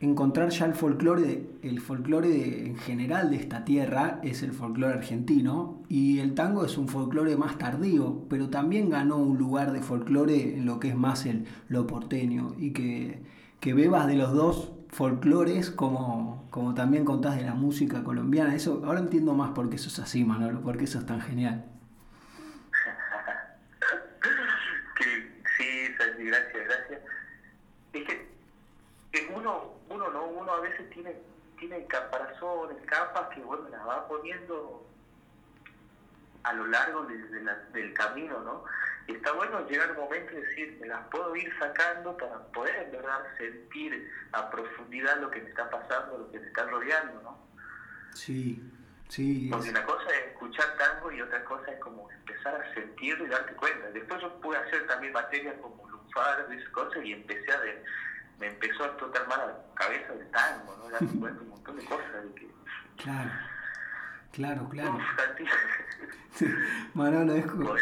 encontrar 0.00 0.50
ya 0.50 0.66
el 0.66 0.74
folclore, 0.74 1.46
el 1.62 1.80
folclore 1.80 2.66
en 2.66 2.76
general 2.76 3.30
de 3.30 3.36
esta 3.36 3.64
tierra 3.64 4.20
es 4.22 4.42
el 4.42 4.52
folclore 4.52 4.94
argentino 4.94 5.82
y 5.88 6.18
el 6.18 6.34
tango 6.34 6.64
es 6.64 6.78
un 6.78 6.88
folclore 6.88 7.36
más 7.36 7.58
tardío, 7.58 8.22
pero 8.28 8.48
también 8.48 8.90
ganó 8.90 9.18
un 9.18 9.38
lugar 9.38 9.72
de 9.72 9.80
folclore 9.80 10.56
en 10.56 10.66
lo 10.66 10.80
que 10.80 10.88
es 10.88 10.96
más 10.96 11.26
el 11.26 11.44
lo 11.68 11.86
porteño 11.86 12.54
y 12.58 12.70
que, 12.70 13.22
que 13.60 13.74
bebas 13.74 14.06
de 14.06 14.16
los 14.16 14.32
dos 14.32 14.72
folclores 14.94 15.70
como, 15.70 16.46
como 16.50 16.74
también 16.74 17.04
contás 17.04 17.36
de 17.36 17.42
la 17.42 17.54
música 17.54 18.02
colombiana. 18.04 18.54
Eso 18.54 18.82
ahora 18.84 19.00
entiendo 19.00 19.34
más 19.34 19.50
por 19.50 19.68
qué 19.68 19.74
eso 19.76 19.88
es 19.88 19.98
así, 19.98 20.24
Manolo, 20.24 20.60
porque 20.60 20.84
eso 20.84 21.00
es 21.00 21.06
tan 21.06 21.20
genial. 21.20 21.64
sí, 25.58 25.88
gracias, 26.24 26.64
gracias. 26.64 27.00
Es 27.92 28.04
que 28.04 28.28
uno, 29.34 29.74
uno 29.90 30.10
no, 30.10 30.26
uno 30.26 30.52
a 30.52 30.60
veces 30.60 30.88
tiene, 30.90 31.16
tiene 31.58 31.84
caparazones, 31.86 32.76
capas 32.86 33.28
que 33.34 33.40
bueno 33.40 33.68
las 33.70 33.84
va 33.86 34.06
poniendo 34.06 34.86
a 36.44 36.52
lo 36.52 36.68
largo 36.68 37.04
del 37.72 37.92
camino, 37.94 38.38
¿no? 38.40 38.64
Y 39.06 39.12
está 39.12 39.32
bueno 39.32 39.68
llegar 39.68 39.90
un 39.92 39.98
momento 39.98 40.32
y 40.32 40.36
decir, 40.36 40.78
me 40.80 40.86
las 40.86 41.06
puedo 41.08 41.34
ir 41.36 41.52
sacando 41.58 42.16
para 42.16 42.38
poder, 42.52 42.90
verdad, 42.90 43.20
sentir 43.36 44.10
a 44.32 44.50
profundidad 44.50 45.20
lo 45.20 45.30
que 45.30 45.42
me 45.42 45.50
está 45.50 45.68
pasando, 45.68 46.18
lo 46.18 46.30
que 46.30 46.40
me 46.40 46.46
está 46.46 46.64
rodeando, 46.64 47.20
¿no? 47.22 47.38
Sí, 48.14 48.62
sí. 49.08 49.48
Porque 49.50 49.70
una 49.70 49.84
cosa 49.84 50.10
es 50.10 50.32
escuchar 50.32 50.76
tango 50.78 51.12
y 51.12 51.20
otra 51.20 51.44
cosa 51.44 51.70
es 51.70 51.80
como 51.80 52.10
empezar 52.10 52.54
a 52.54 52.74
sentirlo 52.74 53.26
y 53.26 53.28
darte 53.28 53.52
cuenta. 53.54 53.90
Después 53.90 54.22
yo 54.22 54.40
pude 54.40 54.56
hacer 54.56 54.86
también 54.86 55.12
materias 55.12 55.54
como 55.60 55.88
lunfar, 55.88 56.46
y 56.50 56.56
esas 56.56 56.70
cosas, 56.70 57.04
y 57.04 57.12
empecé 57.12 57.52
a 57.52 57.60
ver 57.60 57.84
me 58.38 58.48
empezó 58.48 58.84
a 58.84 58.86
explotar 58.88 59.26
más 59.28 59.38
la 59.38 59.56
cabeza 59.74 60.12
del 60.12 60.30
tango, 60.30 60.76
¿no? 60.76 60.90
Darme 60.90 61.08
cuenta 61.20 61.42
un 61.42 61.48
montón 61.50 61.76
de 61.76 61.84
cosas. 61.84 62.24
De 62.24 62.34
que... 62.34 62.48
Claro, 62.96 63.30
claro, 64.34 64.68
claro. 64.68 64.98
Manolo, 66.94 67.34
es 67.34 67.46
como... 67.46 67.74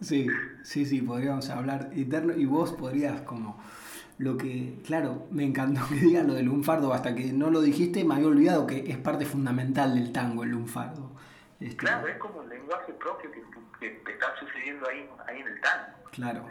Sí, 0.00 0.26
sí, 0.62 0.84
sí, 0.84 1.00
podríamos 1.00 1.48
hablar 1.50 1.90
eterno 1.94 2.34
y 2.34 2.44
vos 2.44 2.72
podrías 2.72 3.22
como... 3.22 3.62
Lo 4.16 4.36
que, 4.36 4.78
claro, 4.86 5.26
me 5.32 5.44
encantó 5.44 5.80
que 5.88 5.96
digan 5.96 6.28
lo 6.28 6.34
del 6.34 6.46
lunfardo, 6.46 6.92
hasta 6.94 7.16
que 7.16 7.32
no 7.32 7.50
lo 7.50 7.60
dijiste 7.60 8.04
me 8.04 8.14
había 8.14 8.28
olvidado 8.28 8.64
que 8.64 8.88
es 8.88 8.96
parte 8.96 9.24
fundamental 9.24 9.94
del 9.94 10.12
tango 10.12 10.44
el 10.44 10.50
lunfardo. 10.50 11.10
Este... 11.58 11.76
Claro, 11.76 12.06
es 12.06 12.16
como 12.18 12.42
el 12.42 12.48
lenguaje 12.48 12.92
propio 12.92 13.30
que, 13.32 13.42
que, 14.04 14.12
está 14.12 14.26
sucediendo 14.38 14.88
ahí, 14.88 15.08
ahí 15.26 15.40
en 15.40 15.48
el 15.48 15.60
tango. 15.60 16.10
Claro, 16.12 16.46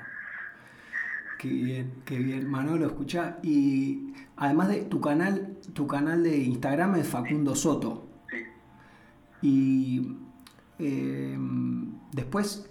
Qué 1.43 1.49
bien, 1.49 2.01
qué 2.05 2.19
bien. 2.19 2.49
Manolo, 2.49 2.85
escucha. 2.85 3.37
Y 3.43 4.13
además 4.37 4.69
de 4.69 4.83
tu 4.83 5.01
canal, 5.01 5.57
tu 5.73 5.87
canal 5.87 6.23
de 6.23 6.37
Instagram 6.37 6.95
es 6.95 7.09
Facundo 7.09 7.53
Soto. 7.53 8.12
Y 9.43 10.17
eh, 10.79 11.37
después, 12.13 12.69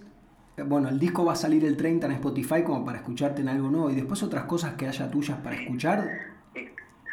bueno, 0.57 0.89
el 0.89 0.99
disco 0.99 1.23
va 1.23 1.33
a 1.33 1.35
salir 1.35 1.63
el 1.65 1.77
30 1.77 2.07
en 2.07 2.13
Spotify 2.13 2.63
como 2.63 2.83
para 2.83 2.97
escucharte 2.97 3.41
en 3.41 3.49
algo 3.49 3.69
nuevo. 3.69 3.91
Y 3.91 3.95
después 3.95 4.23
otras 4.23 4.45
cosas 4.45 4.73
que 4.73 4.87
haya 4.87 5.09
tuyas 5.09 5.37
para 5.37 5.55
escuchar. 5.55 5.99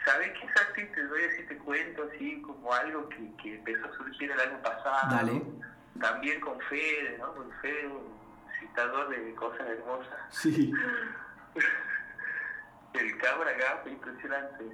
¿Sabes 0.07 0.31
qué 0.33 0.47
exacto 0.47 0.81
te 0.95 1.05
doy 1.05 1.21
así 1.25 1.43
te 1.47 1.59
cuento 1.59 2.09
así 2.13 2.41
como 2.41 2.73
algo 2.73 3.07
que, 3.11 3.31
que 3.43 3.57
empezó 3.57 3.85
a 3.85 3.93
surgir 3.99 4.31
el 4.31 4.41
año 4.41 4.63
pasado? 4.63 5.15
Dale. 5.15 5.43
También 6.01 6.41
con 6.41 6.59
Fede, 6.63 7.19
¿no? 7.19 7.35
Con 7.35 7.53
Fede, 7.61 7.87
un 7.87 8.61
citador 8.61 9.11
de 9.11 9.35
cosas 9.35 9.69
hermosas. 9.69 10.15
Sí. 10.31 10.73
El 12.93 13.19
cabra 13.19 13.51
acá 13.51 13.81
fue 13.83 13.93
impresionante. 13.93 14.65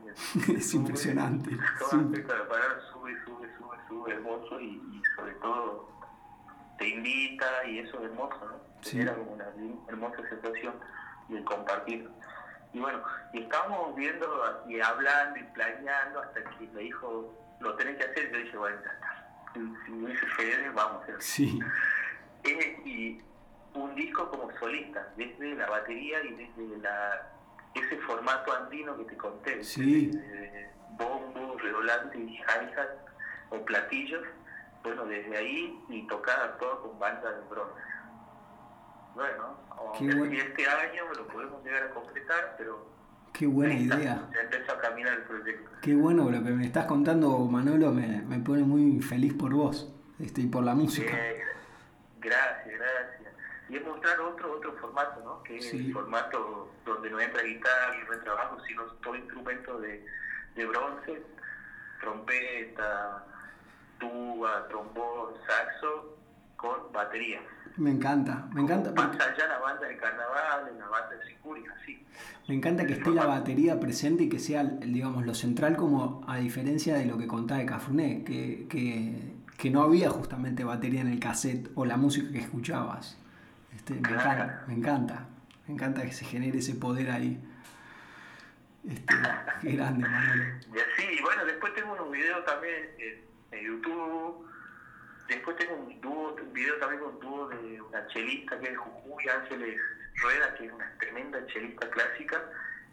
es 0.57 0.74
impresionante. 0.74 1.50
Sí. 1.50 2.22
Para 2.26 2.48
parar, 2.48 2.81
sube, 2.92 3.14
sube, 3.24 3.48
sube, 3.59 3.76
sube, 3.88 4.12
hermoso 4.12 4.61
y, 4.61 5.02
sobre 5.16 5.33
todo 5.35 5.94
te 6.79 6.88
invita 6.88 7.64
y 7.66 7.79
eso 7.79 7.98
es 7.98 8.05
hermoso, 8.11 8.38
¿no? 8.44 8.61
Sí. 8.83 9.00
Era 9.00 9.14
como 9.14 9.33
una 9.33 9.46
hermosa 9.88 10.16
sensación 10.29 10.74
de 11.29 11.44
compartir. 11.44 12.09
Y 12.72 12.79
bueno, 12.79 13.02
y 13.33 13.42
estábamos 13.42 13.94
viendo 13.96 14.64
y 14.68 14.81
hablando 14.81 15.38
y 15.38 15.42
planeando 15.55 16.20
hasta 16.20 16.44
que 16.44 16.66
me 16.68 16.83
dijo, 16.83 17.35
lo 17.61 17.74
tenés 17.76 17.96
que 17.96 18.05
hacer. 18.05 18.33
Yo 18.33 18.38
dije, 18.38 18.57
bueno, 18.57 18.76
ya 18.85 18.92
está. 18.92 19.26
Si 19.87 19.92
me 19.92 20.11
dice 20.11 20.26
Fede, 20.37 20.70
vamos 20.70 21.00
a 21.00 21.02
hacerlo. 21.02 21.20
Sí. 21.20 21.59
Eh, 22.44 22.81
y 22.85 23.20
un 23.74 23.94
disco 23.96 24.31
como 24.31 24.50
solista, 24.59 25.12
desde 25.16 25.57
la 25.57 25.68
batería 25.68 26.22
y 26.22 26.31
desde 26.35 26.79
la, 26.79 27.29
ese 27.78 27.96
formato 27.98 28.52
andino 28.54 28.96
que 28.96 29.04
te 29.04 29.16
conté, 29.16 29.62
sí. 29.64 30.10
bombo, 30.98 31.56
redolante 31.58 32.18
y 32.18 32.36
hi-hat 32.36 32.90
o 33.50 33.64
platillos, 33.64 34.24
bueno, 34.82 35.04
desde 35.06 35.36
ahí 35.36 35.80
y 35.88 36.06
tocar 36.06 36.56
todo 36.58 36.82
con 36.82 36.98
banda 36.98 37.30
de 37.32 37.40
bronce. 37.48 37.82
Bueno, 39.14 39.56
este 40.32 40.66
año 40.68 41.04
lo 41.16 41.26
podemos 41.28 41.64
llegar 41.64 41.84
a 41.84 41.90
completar, 41.90 42.54
pero 42.58 42.96
Qué 43.32 43.46
buena 43.46 43.74
idea. 43.74 44.28
Empezó 44.42 44.72
a 44.72 44.80
caminar 44.80 45.12
el 45.12 45.22
proyecto. 45.24 45.70
Qué 45.82 45.94
bueno 45.94 46.30
lo 46.30 46.42
que 46.42 46.50
me 46.50 46.64
estás 46.64 46.86
contando, 46.86 47.38
Manolo, 47.40 47.92
me, 47.92 48.22
me 48.22 48.38
pone 48.38 48.62
muy 48.62 49.02
feliz 49.02 49.34
por 49.34 49.52
vos 49.52 49.92
este, 50.18 50.40
y 50.40 50.46
por 50.46 50.64
la 50.64 50.74
música. 50.74 51.14
gracias, 52.18 52.78
gracias 52.78 53.15
y 53.68 53.76
es 53.76 53.85
mostrar 53.85 54.20
otro 54.20 54.57
otro 54.57 54.72
formato, 54.74 55.20
¿no? 55.24 55.42
Que 55.42 55.59
es 55.59 55.72
el 55.72 55.92
formato 55.92 56.72
donde 56.85 57.11
no 57.11 57.20
entra 57.20 57.42
guitarra, 57.42 58.05
no 58.07 58.14
entra 58.14 58.35
bajo, 58.35 58.61
sino 58.61 58.85
todo 59.02 59.16
instrumento 59.16 59.81
de, 59.81 60.05
de 60.55 60.66
bronce, 60.66 61.22
trompeta, 62.00 63.24
tuba, 63.98 64.68
trombón, 64.68 65.35
saxo, 65.46 66.16
con 66.57 66.92
batería. 66.92 67.40
Me 67.76 67.90
encanta, 67.90 68.48
me 68.55 68.62
encanta. 68.62 68.92
Más 68.92 69.14
allá 69.20 69.48
la 69.48 69.59
banda 69.59 69.87
de 69.87 69.96
carnaval, 69.98 70.79
la 70.79 70.88
banda 70.88 71.16
de 71.16 71.26
sicuria, 71.26 71.70
así. 71.83 72.02
Me 72.48 72.55
encanta 72.55 72.87
que 72.87 72.94
esté 72.94 73.11
la 73.11 73.26
batería 73.26 73.79
presente 73.79 74.24
y 74.24 74.29
que 74.29 74.38
sea, 74.38 74.64
digamos, 74.64 75.26
lo 75.26 75.35
central 75.35 75.76
como 75.76 76.24
a 76.26 76.38
diferencia 76.38 76.94
de 76.94 77.05
lo 77.05 77.18
que 77.18 77.26
contaba 77.26 77.61
de 77.61 77.66
Cafuné, 77.66 78.24
que, 78.24 78.66
que, 78.68 79.35
que 79.59 79.70
no 79.70 79.83
había 79.83 80.09
justamente 80.09 80.64
batería 80.64 81.02
en 81.02 81.09
el 81.09 81.20
cassette 81.20 81.70
o 81.74 81.85
la 81.85 81.96
música 81.96 82.33
que 82.33 82.38
escuchabas. 82.38 83.18
Este, 83.87 84.01
me, 84.01 84.16
encanta, 84.16 84.64
me 84.66 84.75
encanta, 84.75 85.27
me 85.68 85.75
encanta 85.75 86.03
que 86.03 86.11
se 86.11 86.25
genere 86.25 86.59
ese 86.59 86.75
poder 86.75 87.09
ahí. 87.09 87.38
Este, 88.85 89.14
qué 89.62 89.70
grande, 89.77 90.09
Manuel. 90.09 90.59
Y 90.75 90.79
así, 90.81 91.22
bueno, 91.22 91.44
después 91.44 91.72
tengo 91.75 91.92
unos 91.92 92.11
videos 92.11 92.44
también 92.44 92.75
en, 92.99 93.64
YouTube. 93.64 94.44
Después 95.29 95.57
tengo 95.57 95.77
un, 95.77 96.01
dúo, 96.01 96.35
un 96.35 96.53
video 96.53 96.75
también 96.79 97.01
con 97.01 97.14
un 97.14 97.20
dúo 97.20 97.49
de 97.49 97.81
una 97.81 98.05
chelista 98.09 98.59
que 98.59 98.72
es 98.72 98.77
Jujuy 98.77 99.29
Ángeles 99.29 99.81
Rueda, 100.16 100.55
que 100.55 100.66
es 100.66 100.72
una 100.72 100.92
tremenda 100.99 101.46
chelista 101.46 101.88
clásica. 101.88 102.42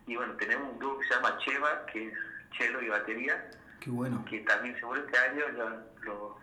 Y 0.05 0.15
bueno, 0.15 0.33
tenemos 0.33 0.73
un 0.73 0.79
dúo 0.79 0.99
que 0.99 1.07
se 1.07 1.15
llama 1.15 1.39
Cheva, 1.39 1.85
que 1.87 2.07
es 2.07 2.13
chelo 2.51 2.83
y 2.83 2.89
batería. 2.89 3.49
Qué 3.79 3.89
bueno. 3.89 4.23
Que 4.29 4.41
también 4.41 4.75
seguro 4.75 5.03
este 5.03 5.17
año 5.17 5.43
ya 5.57 5.83
lo 6.03 6.42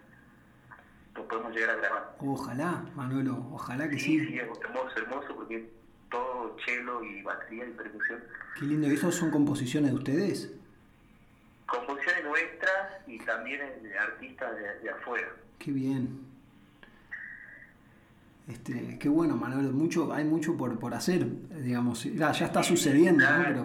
podemos 1.14 1.52
llegar 1.52 1.70
a 1.70 1.76
grabar. 1.76 2.16
Ojalá, 2.20 2.84
Manuelo, 2.94 3.46
ojalá 3.52 3.88
que 3.88 3.98
sí. 3.98 4.18
Sí, 4.18 4.26
sí, 4.26 4.38
hermoso, 4.38 4.96
hermoso, 4.96 5.34
porque 5.34 5.68
todo 6.10 6.56
cello 6.64 7.02
y 7.04 7.22
batería 7.22 7.66
y 7.66 7.70
percusión. 7.70 8.20
Qué 8.58 8.64
lindo, 8.66 8.88
¿y 8.88 8.94
eso 8.94 9.10
son 9.12 9.30
composiciones 9.30 9.90
de 9.90 9.96
ustedes? 9.96 10.52
Composiciones 11.66 12.24
nuestras 12.24 13.06
y 13.06 13.18
también 13.20 13.60
de 13.82 13.98
artistas 13.98 14.52
de, 14.82 14.90
afuera. 14.90 15.28
Qué 15.58 15.70
bien. 15.70 16.20
Este, 18.48 18.98
qué 18.98 19.08
bueno, 19.08 19.36
Manuel, 19.36 19.72
mucho, 19.72 20.12
hay 20.12 20.24
mucho 20.24 20.56
por, 20.56 20.76
por 20.80 20.92
hacer, 20.92 21.24
digamos, 21.62 22.02
ya, 22.04 22.32
ya 22.32 22.46
está 22.46 22.62
sucediendo, 22.64 23.24
¿no? 23.24 23.64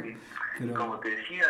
Pero, 0.58 0.73
Como 0.75 0.99
te 0.99 1.10
decía, 1.10 1.45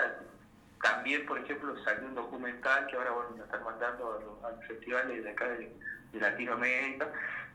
también, 0.85 1.25
por 1.25 1.39
ejemplo, 1.39 1.75
salió 1.83 2.07
un 2.07 2.15
documental 2.15 2.87
que 2.87 2.95
ahora 2.95 3.11
bueno, 3.11 3.29
nos 3.31 3.45
están 3.45 3.63
mandando 3.63 4.19
a 4.41 4.51
los, 4.51 4.65
festivales 4.67 5.23
de 5.23 5.29
acá 5.29 5.47
de, 5.49 5.71
Latinoamérica, 6.13 7.11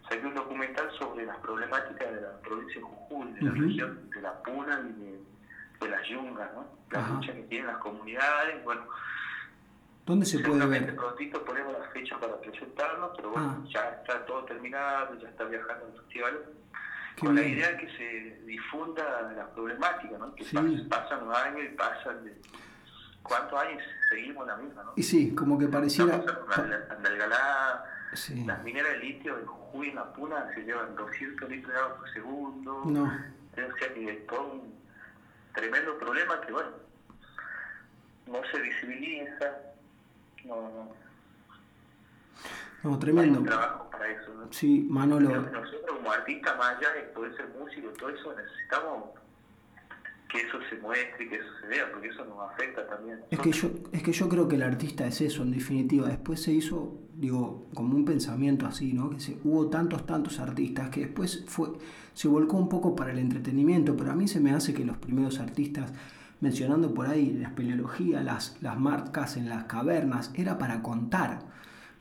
salió 0.07 0.29
un 0.29 0.35
documental 0.35 0.91
sobre 0.99 1.25
las 1.25 1.39
problemáticas 1.39 2.13
de 2.13 2.21
la 2.21 2.39
provincia 2.43 2.75
de 2.75 2.83
Jujuy, 2.83 3.33
de 3.33 3.43
la 3.43 3.53
región 3.53 4.11
de 4.11 4.21
la 4.21 4.43
Puna 4.43 4.81
y 4.85 5.01
de 5.01 5.21
de 5.81 5.91
las 5.91 6.07
yungas, 6.09 6.53
¿no? 6.55 6.67
La 6.91 7.09
lucha 7.09 7.33
que 7.33 7.43
tienen 7.43 7.69
las 7.69 7.79
comunidades, 7.79 8.63
bueno. 8.65 8.83
¿Dónde 10.07 10.27
se 10.27 10.41
puede 10.41 10.67
ver? 10.67 10.97
prontito 10.97 11.45
ponemos 11.45 11.73
la 11.73 11.89
fecha 11.91 12.19
para 12.19 12.37
presentarnos, 12.41 13.13
pero 13.17 13.31
bueno, 13.31 13.63
ah. 13.63 13.69
ya 13.73 13.89
está 13.91 14.25
todo 14.27 14.45
terminado, 14.45 15.19
ya 15.21 15.29
está 15.29 15.45
viajando 15.45 15.87
al 15.87 15.93
festival. 16.03 16.45
con 17.19 17.35
la 17.35 17.43
idea 17.43 17.73
de 17.73 17.77
que 17.79 17.97
se 17.97 18.47
difunda 18.47 19.33
la 19.37 19.49
problemática, 19.53 20.19
¿no? 20.19 20.35
Que 20.35 20.45
pasan, 20.45 21.27
los 21.27 21.39
años 21.39 21.61
y 21.65 21.77
pasan 21.77 22.25
de... 22.25 22.41
¿Cuántos 23.23 23.61
años 23.61 23.83
seguimos 24.09 24.47
la 24.47 24.57
misma, 24.57 24.85
no? 24.85 24.93
Y 24.97 25.03
sí, 25.03 25.35
como 25.35 25.59
que 25.59 25.69
pareciera... 25.69 26.23
Andalgalá, 26.91 27.85
sí. 28.15 28.45
las 28.45 28.63
mineras 28.65 28.93
de 28.93 28.99
litio 28.99 29.39
en 29.39 29.47
Jujuy, 29.47 29.89
en 29.91 29.95
la 29.97 30.13
Puna, 30.13 30.49
se 30.55 30.63
llevan 30.63 30.95
200 30.97 31.49
litros 31.49 31.73
de 31.73 31.79
agua 31.79 31.97
por 31.99 32.13
segundo. 32.13 32.83
No. 32.87 33.05
O 33.05 33.79
sea 33.79 33.95
que 33.95 34.11
es 34.11 34.27
todo 34.27 34.53
un 34.53 34.75
tremendo 35.55 35.99
problema 35.99 36.41
que, 36.41 36.53
bueno, 36.53 36.71
no 38.27 38.41
se 38.51 38.61
visibiliza, 38.61 39.57
no, 40.45 40.57
no. 40.57 41.01
No, 42.83 42.99
tremendo. 42.99 43.43
Trabajo 43.43 43.91
para 43.91 44.09
eso, 44.09 44.33
¿no? 44.33 44.51
Sí, 44.53 44.87
Manolo. 44.89 45.29
nosotros 45.29 45.83
como 45.87 46.13
artistas, 46.13 46.57
más 46.57 46.77
allá 46.77 46.93
de 46.95 47.03
poder 47.03 47.37
ser 47.37 47.49
músicos, 47.49 47.93
todo 47.99 48.09
eso, 48.09 48.35
necesitamos 48.35 49.20
que 50.31 50.39
eso 50.39 50.59
se 50.69 50.77
muestre, 50.77 51.29
que 51.29 51.37
eso 51.37 51.49
se 51.61 51.67
vea, 51.67 51.91
porque 51.91 52.09
eso 52.09 52.25
nos 52.25 52.51
afecta 52.51 52.87
también. 52.87 53.21
Es 53.31 53.39
que, 53.39 53.53
yo, 53.53 53.71
es 53.93 54.03
que 54.03 54.13
yo 54.13 54.29
creo 54.29 54.49
que 54.49 54.57
el 54.57 54.63
artista 54.63 55.07
es 55.07 55.21
eso, 55.21 55.43
en 55.43 55.51
definitiva. 55.51 56.09
Después 56.09 56.43
se 56.43 56.53
hizo, 56.53 56.99
digo, 57.15 57.69
como 57.75 57.97
un 57.97 58.05
pensamiento 58.05 58.67
así, 58.67 58.93
¿no? 58.93 59.11
Que 59.11 59.21
se, 59.21 59.39
hubo 59.45 59.69
tantos, 59.69 60.07
tantos 60.07 60.39
artistas 60.39 60.91
que 60.91 61.01
después 61.01 61.45
fue, 61.47 61.71
se 62.15 62.29
volcó 62.29 62.57
un 62.57 62.69
poco 62.69 62.95
para 62.95 63.13
el 63.13 63.19
entretenimiento, 63.19 63.97
pero 63.97 64.13
a 64.13 64.15
mí 64.15 64.29
se 64.29 64.41
me 64.41 64.53
hace 64.53 64.73
que 64.75 64.85
los 64.85 64.97
primeros 64.99 65.41
artistas, 65.41 65.93
mencionando 66.41 66.95
por 66.95 67.07
ahí 67.07 67.33
la 67.33 67.49
espeleología, 67.49 68.23
las, 68.23 68.57
las 68.63 68.79
marcas 68.79 69.37
en 69.37 69.49
las 69.49 69.65
cavernas, 69.65 70.33
era 70.35 70.59
para 70.59 70.83
contar 70.83 71.51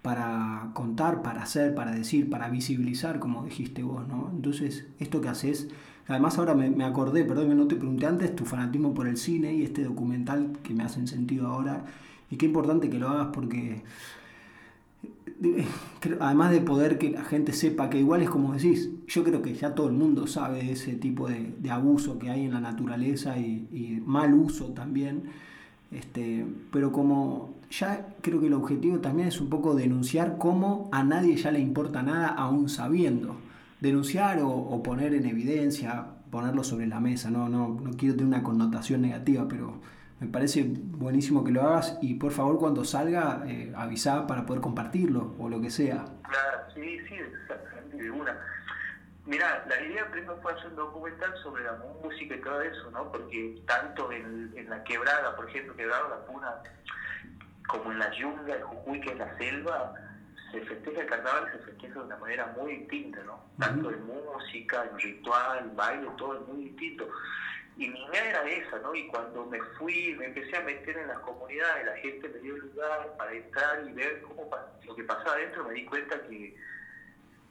para 0.02 0.72
contar, 0.74 1.22
para 1.22 1.44
hacer, 1.44 1.76
para 1.76 1.92
decir, 1.92 2.30
para 2.30 2.50
visibilizar, 2.50 3.20
como 3.20 3.44
dijiste 3.44 3.84
vos, 3.84 4.08
¿no? 4.08 4.32
Entonces, 4.34 4.88
esto 4.98 5.20
que 5.20 5.28
haces 5.28 5.68
Además 6.10 6.40
ahora 6.40 6.56
me, 6.56 6.84
acordé, 6.84 7.24
perdón 7.24 7.50
que 7.50 7.56
no 7.56 7.68
te 7.68 7.76
pregunté 7.76 8.08
antes, 8.08 8.36
tu 8.36 8.44
fanatismo 8.44 8.96
por 8.96 9.08
el 9.08 9.16
cine 9.16 9.54
y 9.54 9.62
este 9.62 9.84
documental 9.84 10.58
que 10.64 10.74
me 10.74 10.84
hacen 10.84 11.08
sentido 11.08 11.48
ahora. 11.48 11.86
Y 12.32 12.36
qué 12.36 12.48
importante 12.48 12.90
que 12.90 12.98
lo 12.98 13.10
hagas 13.10 13.28
porque 13.32 13.84
eh, 15.44 15.66
además 16.20 16.50
de 16.52 16.62
poder 16.62 16.98
que 16.98 17.12
la 17.12 17.24
gente 17.24 17.54
sepa 17.54 17.92
que 17.92 18.00
igual 18.00 18.24
es 18.24 18.30
como 18.32 18.54
decís, 18.54 18.90
yo 19.08 19.24
creo 19.24 19.44
que 19.44 19.54
ya 19.54 19.76
todo 19.76 19.88
el 19.88 19.94
mundo 19.94 20.26
sabe 20.26 20.72
ese 20.72 20.96
tipo 20.96 21.30
de, 21.30 21.54
abuso 21.70 22.18
que 22.18 22.32
hay 22.32 22.46
en 22.46 22.54
la 22.54 22.60
naturaleza 22.60 23.38
y, 23.38 24.02
mal 24.04 24.34
uso 24.34 24.70
también. 24.70 25.26
Este, 25.92 26.44
pero 26.72 26.92
como 26.92 27.54
ya 27.70 28.16
creo 28.22 28.40
que 28.40 28.48
el 28.48 28.54
objetivo 28.54 28.98
también 28.98 29.28
es 29.28 29.40
un 29.40 29.50
poco 29.50 29.76
denunciar 29.76 30.40
cómo 30.40 30.90
a 30.92 31.04
nadie 31.04 31.36
ya 31.36 31.52
le 31.52 31.60
importa 31.60 32.02
nada 32.02 32.30
aún 32.30 32.68
sabiendo 32.68 33.36
denunciar 33.80 34.40
o, 34.42 34.82
poner 34.84 35.14
en 35.14 35.26
evidencia, 35.26 36.06
ponerlo 36.32 36.64
sobre 36.64 36.88
la 36.88 37.00
mesa. 37.00 37.30
No, 37.30 37.50
no, 37.50 37.80
no 37.82 37.92
quiero 37.98 38.16
tener 38.16 38.28
una 38.28 38.44
connotación 38.44 39.02
negativa, 39.02 39.48
pero 39.48 39.82
me 40.20 40.28
parece 40.28 40.66
buenísimo 40.68 41.44
que 41.44 41.52
lo 41.52 41.62
hagas 41.64 41.98
y 42.02 42.16
por 42.16 42.32
favor 42.32 42.60
cuando 42.60 42.84
salga 42.84 43.44
eh, 43.48 43.72
avisa 43.76 44.28
para 44.28 44.46
poder 44.46 44.62
compartirlo 44.62 45.36
o 45.40 45.50
lo 45.50 45.62
que 45.62 45.70
sea. 45.70 46.06
Claro, 46.24 46.60
sí, 46.74 47.00
sí, 47.08 47.16
de 47.98 48.12
una. 48.12 48.38
Mira, 49.26 49.64
la 49.68 49.82
idea 49.82 50.10
primero 50.10 50.38
fue 50.42 50.54
hacer 50.54 50.68
un 50.68 50.76
documental 50.76 51.32
sobre 51.44 51.64
la 51.64 51.78
música 52.04 52.36
y 52.36 52.42
todo 52.42 52.62
eso, 52.62 52.90
¿no? 52.92 53.12
Porque 53.12 53.62
tanto 53.68 54.12
en, 54.12 54.52
en 54.56 54.70
la 54.70 54.84
quebrada, 54.84 55.36
por 55.36 55.48
ejemplo, 55.48 55.76
quebrada 55.76 56.10
la 56.10 56.26
puna, 56.26 56.56
como 57.68 57.92
en 57.92 58.00
la 58.00 58.12
yunga, 58.18 58.56
el 58.56 58.64
Jujuy, 58.64 59.00
que 59.02 59.12
es 59.12 59.18
la 59.20 59.38
selva, 59.38 59.94
se 60.52 60.62
festeja 60.62 61.02
el 61.02 61.08
carnaval, 61.08 61.52
se 61.52 61.60
festeja 61.60 61.94
de 62.00 62.06
una 62.06 62.18
manera 62.18 62.54
muy 62.58 62.78
distinta, 62.78 63.22
¿no? 63.24 63.44
Tanto 63.58 63.92
en 63.92 64.06
música, 64.06 64.86
en 64.92 65.00
ritual, 65.00 65.60
en 65.60 65.76
baile, 65.76 66.08
todo 66.18 66.42
es 66.42 66.48
muy 66.48 66.66
distinto. 66.66 67.10
Y 67.78 67.88
mi 67.88 68.04
idea 68.06 68.30
era 68.30 68.50
esa, 68.50 68.80
¿no? 68.80 68.94
Y 68.94 69.08
cuando 69.08 69.46
me 69.46 69.62
fui, 69.78 70.16
me 70.18 70.26
empecé 70.26 70.58
a 70.58 70.62
meter 70.62 70.98
en 70.98 71.08
las 71.08 71.20
comunidades, 71.20 71.86
la 71.86 71.96
gente 71.98 72.28
me 72.28 72.40
dio 72.40 72.58
lugar 72.58 73.16
para 73.18 73.32
entrar 73.34 73.88
y 73.88 73.94
ver 73.94 74.22
cómo 74.22 74.50
lo 74.86 74.96
que 74.96 75.04
pasaba 75.04 75.34
adentro, 75.34 75.64
me 75.66 75.74
di 75.74 75.86
cuenta 75.86 76.22
que 76.28 76.58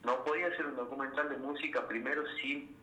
no 0.03 0.23
podía 0.23 0.47
hacer 0.47 0.65
un 0.67 0.75
documental 0.75 1.29
de 1.29 1.37
música 1.37 1.87
primero 1.87 2.23
sin 2.41 2.77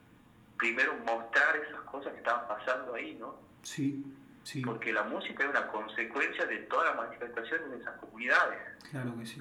primero 0.58 0.94
mostrar 1.04 1.56
esas 1.56 1.80
cosas 1.82 2.12
que 2.12 2.18
estaban 2.18 2.48
pasando 2.48 2.94
ahí, 2.94 3.14
¿no? 3.14 3.38
Sí, 3.62 4.04
sí. 4.42 4.62
Porque 4.62 4.92
la 4.92 5.04
música 5.04 5.44
es 5.44 5.50
una 5.50 5.68
consecuencia 5.68 6.46
de 6.46 6.58
todas 6.60 6.86
las 6.86 6.96
manifestaciones 6.96 7.70
de 7.70 7.78
esas 7.78 7.96
comunidades. 7.98 8.58
Claro 8.90 9.16
que 9.18 9.26
sí. 9.26 9.40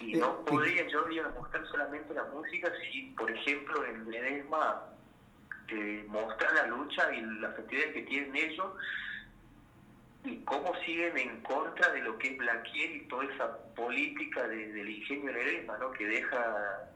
Y 0.00 0.14
no 0.14 0.44
podría 0.44 0.86
yo 0.88 1.08
ir 1.10 1.22
a 1.22 1.28
mostrar 1.30 1.66
solamente 1.68 2.14
la 2.14 2.24
música 2.24 2.72
si, 2.90 3.14
por 3.16 3.30
ejemplo, 3.30 3.84
en 3.84 4.10
Ledesma 4.10 4.82
eh, 5.68 6.04
mostrar 6.08 6.52
la 6.54 6.66
lucha 6.66 7.12
y 7.14 7.20
la 7.40 7.50
festividad 7.52 7.92
que 7.92 8.02
tienen 8.02 8.36
ellos 8.36 8.72
y 10.24 10.36
cómo 10.44 10.74
siguen 10.84 11.16
en 11.16 11.40
contra 11.42 11.92
de 11.92 12.00
lo 12.02 12.18
que 12.18 12.32
es 12.32 12.38
Blaquier 12.38 12.96
y 12.96 13.08
toda 13.08 13.24
esa 13.24 13.58
política 13.74 14.46
del 14.48 14.88
ingenio 14.88 15.32
de 15.32 15.44
Ledesma, 15.44 15.78
¿no? 15.78 15.92
que 15.92 16.06
deja 16.06 16.86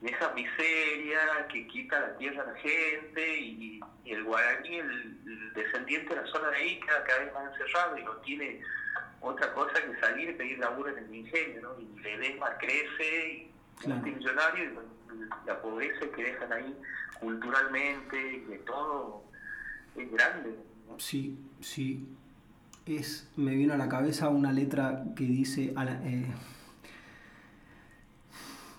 deja 0.00 0.30
miseria, 0.34 1.48
que 1.50 1.66
quita 1.66 1.98
la 1.98 2.18
tierra 2.18 2.42
a 2.42 2.52
la 2.52 2.54
gente 2.56 3.38
y, 3.38 3.80
el 4.04 4.22
guaraní, 4.22 4.76
el, 4.76 5.52
descendiente 5.54 6.14
de 6.14 6.20
la 6.20 6.26
zona 6.26 6.50
de 6.50 6.56
ahí, 6.56 6.80
queda 6.80 7.04
cada 7.04 7.24
vez 7.24 7.32
más 7.32 7.52
encerrado 7.52 7.96
y 7.96 8.04
no 8.04 8.12
tiene 8.18 8.60
otra 9.20 9.52
cosa 9.54 9.74
que 9.74 9.98
salir 10.00 10.30
y 10.30 10.32
pedir 10.34 10.58
laburo 10.58 10.96
en 10.96 11.04
el 11.04 11.14
ingenio, 11.14 11.62
¿no? 11.62 11.80
Y 11.80 12.00
Ledesma 12.00 12.56
crece, 12.58 13.28
y 13.28 13.50
claro. 13.80 14.02
millonario, 14.02 14.64
y 14.64 15.46
la 15.46 15.60
pobreza 15.60 16.06
que 16.14 16.24
dejan 16.24 16.52
ahí 16.52 16.76
culturalmente, 17.20 18.16
de 18.48 18.58
todo, 18.66 19.22
es 19.96 20.10
grande. 20.12 20.56
Sí, 20.98 21.38
sí. 21.60 22.06
Es, 22.86 23.30
me 23.36 23.54
vino 23.54 23.72
a 23.72 23.78
la 23.78 23.88
cabeza 23.88 24.28
una 24.28 24.52
letra 24.52 25.04
que 25.16 25.24
dice, 25.24 25.72
eh, 25.74 26.26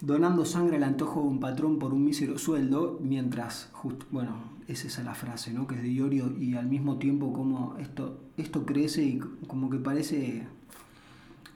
donando 0.01 0.45
sangre 0.45 0.77
al 0.77 0.83
antojo 0.83 1.21
de 1.21 1.27
un 1.27 1.39
patrón 1.39 1.79
por 1.79 1.93
un 1.93 2.05
mísero 2.05 2.37
sueldo, 2.37 2.99
mientras, 3.01 3.69
justo, 3.73 4.05
bueno, 4.11 4.55
es 4.67 4.85
esa 4.85 5.03
la 5.03 5.13
frase, 5.13 5.53
¿no? 5.53 5.67
Que 5.67 5.75
es 5.75 5.81
de 5.81 5.89
Iorio 5.89 6.31
y 6.37 6.55
al 6.55 6.65
mismo 6.65 6.97
tiempo 6.97 7.31
como 7.33 7.77
esto, 7.77 8.19
esto 8.37 8.65
crece 8.65 9.03
y 9.03 9.19
como 9.47 9.69
que 9.69 9.77
parece, 9.77 10.47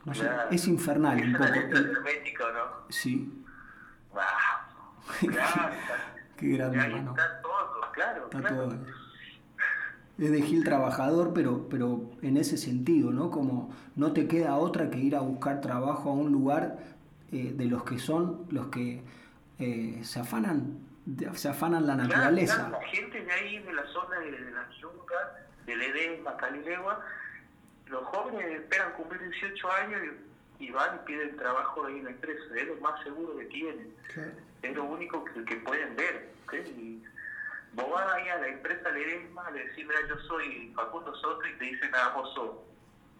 no 0.06 0.14
sé, 0.14 0.30
es 0.52 0.68
infernal 0.68 1.22
un 1.22 1.34
poco. 1.34 1.54
¿no? 1.54 2.86
Sí. 2.90 3.44
Wow. 4.12 5.32
Claro, 5.32 5.76
Qué 6.38 6.48
grande, 6.50 6.78
está 6.80 7.42
todo, 7.42 7.92
claro. 7.94 8.30
Está 8.32 8.48
todo. 8.48 8.76
Es 10.18 10.32
de 10.32 10.42
Gil 10.42 10.64
trabajador, 10.64 11.32
pero, 11.34 11.68
pero 11.70 12.12
en 12.22 12.38
ese 12.38 12.58
sentido, 12.58 13.12
¿no? 13.12 13.32
Como 13.32 13.74
no 13.96 14.12
te 14.12 14.28
queda 14.28 14.58
otra 14.58 14.90
que 14.90 15.00
ir 15.00 15.16
a 15.16 15.22
buscar 15.22 15.62
trabajo 15.62 16.10
a 16.10 16.14
un 16.14 16.32
lugar 16.32 16.80
eh, 17.32 17.54
de 17.54 17.66
los 17.66 17.84
que 17.84 18.00
son 18.00 18.48
los 18.50 18.68
que 18.68 19.02
eh, 19.60 20.00
se 20.04 20.20
afanan 20.20 20.88
se 21.34 21.50
afanan 21.50 21.88
la 21.88 21.96
naturaleza. 21.96 22.70
la 22.70 22.82
gente 22.88 23.24
de 23.24 23.32
ahí, 23.32 23.60
de 23.60 23.74
la 23.74 23.86
zona 23.88 24.20
de, 24.20 24.32
de 24.32 24.52
la 24.52 24.70
Yunga, 24.80 25.48
del 25.66 25.82
Edesma, 25.82 26.38
Calilegua, 26.38 27.04
los 27.88 28.04
jóvenes 28.06 28.62
esperan 28.62 28.94
cumplir 28.94 29.22
18 29.30 29.72
años 29.72 30.02
y, 30.60 30.70
van 30.70 30.98
y 30.98 31.06
piden 31.08 31.36
trabajo 31.38 31.86
ahí 31.86 31.98
en 31.98 32.06
la 32.06 32.12
empresa. 32.12 32.44
Es 32.56 32.68
lo 32.68 32.76
más 32.76 33.02
seguro 33.04 33.38
que 33.38 33.46
tienen. 33.46 33.94
Es 34.62 34.76
lo 34.76 34.84
único 34.84 35.24
que, 35.24 35.44
que 35.46 35.56
pueden 35.58 35.96
ver. 35.96 36.30
Y 36.78 37.04
vos 37.74 37.90
vas 37.92 38.14
ahí 38.14 38.30
a 38.30 38.38
la 38.38 38.48
empresa 38.48 38.92
Ledesma, 38.92 39.50
le 39.52 39.66
decís, 39.66 39.86
mira, 39.88 40.00
yo 40.08 40.18
soy 40.28 40.72
Facundo 40.76 41.16
Soto 41.16 41.48
y 41.48 41.58
te 41.58 41.66
dicen, 41.66 41.90
ah, 41.94 42.14
vos 42.16 42.34
sos 42.36 42.52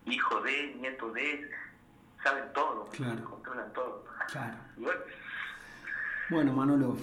hijo 0.06 0.42
de, 0.42 0.76
nieto 0.76 1.12
de, 1.12 1.50
saben 2.24 2.46
todo, 2.54 2.86
controlan 3.30 3.74
todo. 3.74 4.06
Claro. 4.32 4.58
Bueno, 6.32 6.54
Manolo, 6.54 6.96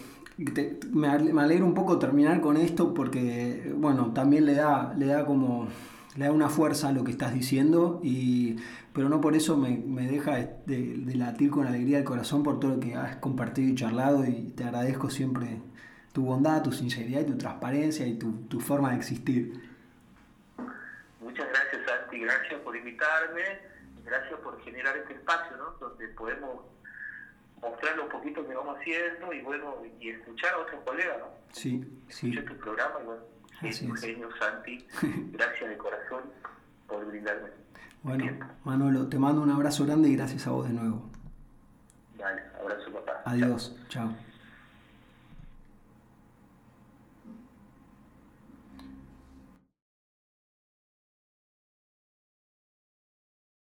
me, 0.92 1.18
me 1.18 1.42
alegro 1.42 1.66
un 1.66 1.74
poco 1.74 1.98
terminar 1.98 2.40
con 2.40 2.56
esto 2.56 2.94
porque, 2.94 3.72
bueno, 3.74 4.12
también 4.12 4.46
le 4.46 4.54
da, 4.54 4.94
le 4.96 5.06
da 5.06 5.26
como 5.26 5.66
le 6.16 6.24
da 6.24 6.32
una 6.32 6.48
fuerza 6.48 6.88
a 6.88 6.92
lo 6.92 7.04
que 7.04 7.10
estás 7.10 7.34
diciendo, 7.34 8.00
y, 8.02 8.56
pero 8.92 9.08
no 9.08 9.20
por 9.20 9.36
eso 9.36 9.56
me, 9.56 9.76
deja 10.08 10.36
de, 10.66 11.02
latir 11.14 11.50
con 11.50 11.66
alegría 11.66 11.98
el 11.98 12.04
corazón 12.04 12.42
por 12.42 12.58
todo 12.58 12.72
lo 12.72 12.80
que 12.80 12.94
has 12.94 13.16
compartido 13.16 13.68
y 13.68 13.74
charlado 13.74 14.24
y 14.24 14.52
te 14.56 14.64
agradezco 14.64 15.10
siempre 15.10 15.60
tu 16.12 16.24
bondad, 16.24 16.62
tu 16.62 16.72
sinceridad 16.72 17.20
y 17.20 17.24
tu 17.24 17.38
transparencia 17.38 18.06
y 18.06 18.18
tu, 18.18 18.32
tu 18.48 18.60
forma 18.60 18.90
de 18.90 18.96
existir. 18.96 19.52
Muchas 21.20 21.46
gracias 21.48 21.82
Santi, 21.86 22.20
gracias 22.20 22.60
por 22.60 22.74
invitarme, 22.74 23.42
gracias 24.06 24.40
por 24.40 24.60
generar 24.62 24.96
este 24.96 25.14
espacio 25.14 25.56
¿no? 25.56 25.70
donde 25.80 26.08
podemos 26.08 26.64
mostrar 27.60 27.98
un 28.00 28.08
poquito 28.08 28.46
que 28.46 28.54
vamos 28.54 28.78
haciendo 28.78 29.32
y 29.32 29.42
bueno 29.42 29.76
y 30.00 30.10
escuchar 30.10 30.54
a 30.54 30.58
otros 30.58 30.82
colegas, 30.84 31.18
¿no? 31.18 31.26
Sí, 31.52 31.84
sí. 32.08 32.30
Escuchar 32.30 32.54
tu 32.54 32.60
programa 32.60 33.00
y 33.02 33.04
bueno 33.04 33.22
Así 33.60 33.90
es. 33.90 34.00
genio, 34.00 34.28
Santi. 34.38 34.86
Gracias 35.32 35.70
de 35.70 35.76
corazón 35.78 36.22
por 36.86 37.04
brindarme. 37.06 37.48
Bueno, 38.02 38.26
Manolo, 38.64 39.08
te 39.08 39.18
mando 39.18 39.42
un 39.42 39.50
abrazo 39.50 39.84
grande 39.84 40.08
y 40.08 40.16
gracias 40.16 40.46
a 40.46 40.50
vos 40.50 40.68
de 40.68 40.74
nuevo. 40.74 41.02
Dale, 42.16 42.42
abrazo 42.60 42.92
papá. 42.92 43.22
Adiós, 43.24 43.76
chao. 43.88 44.14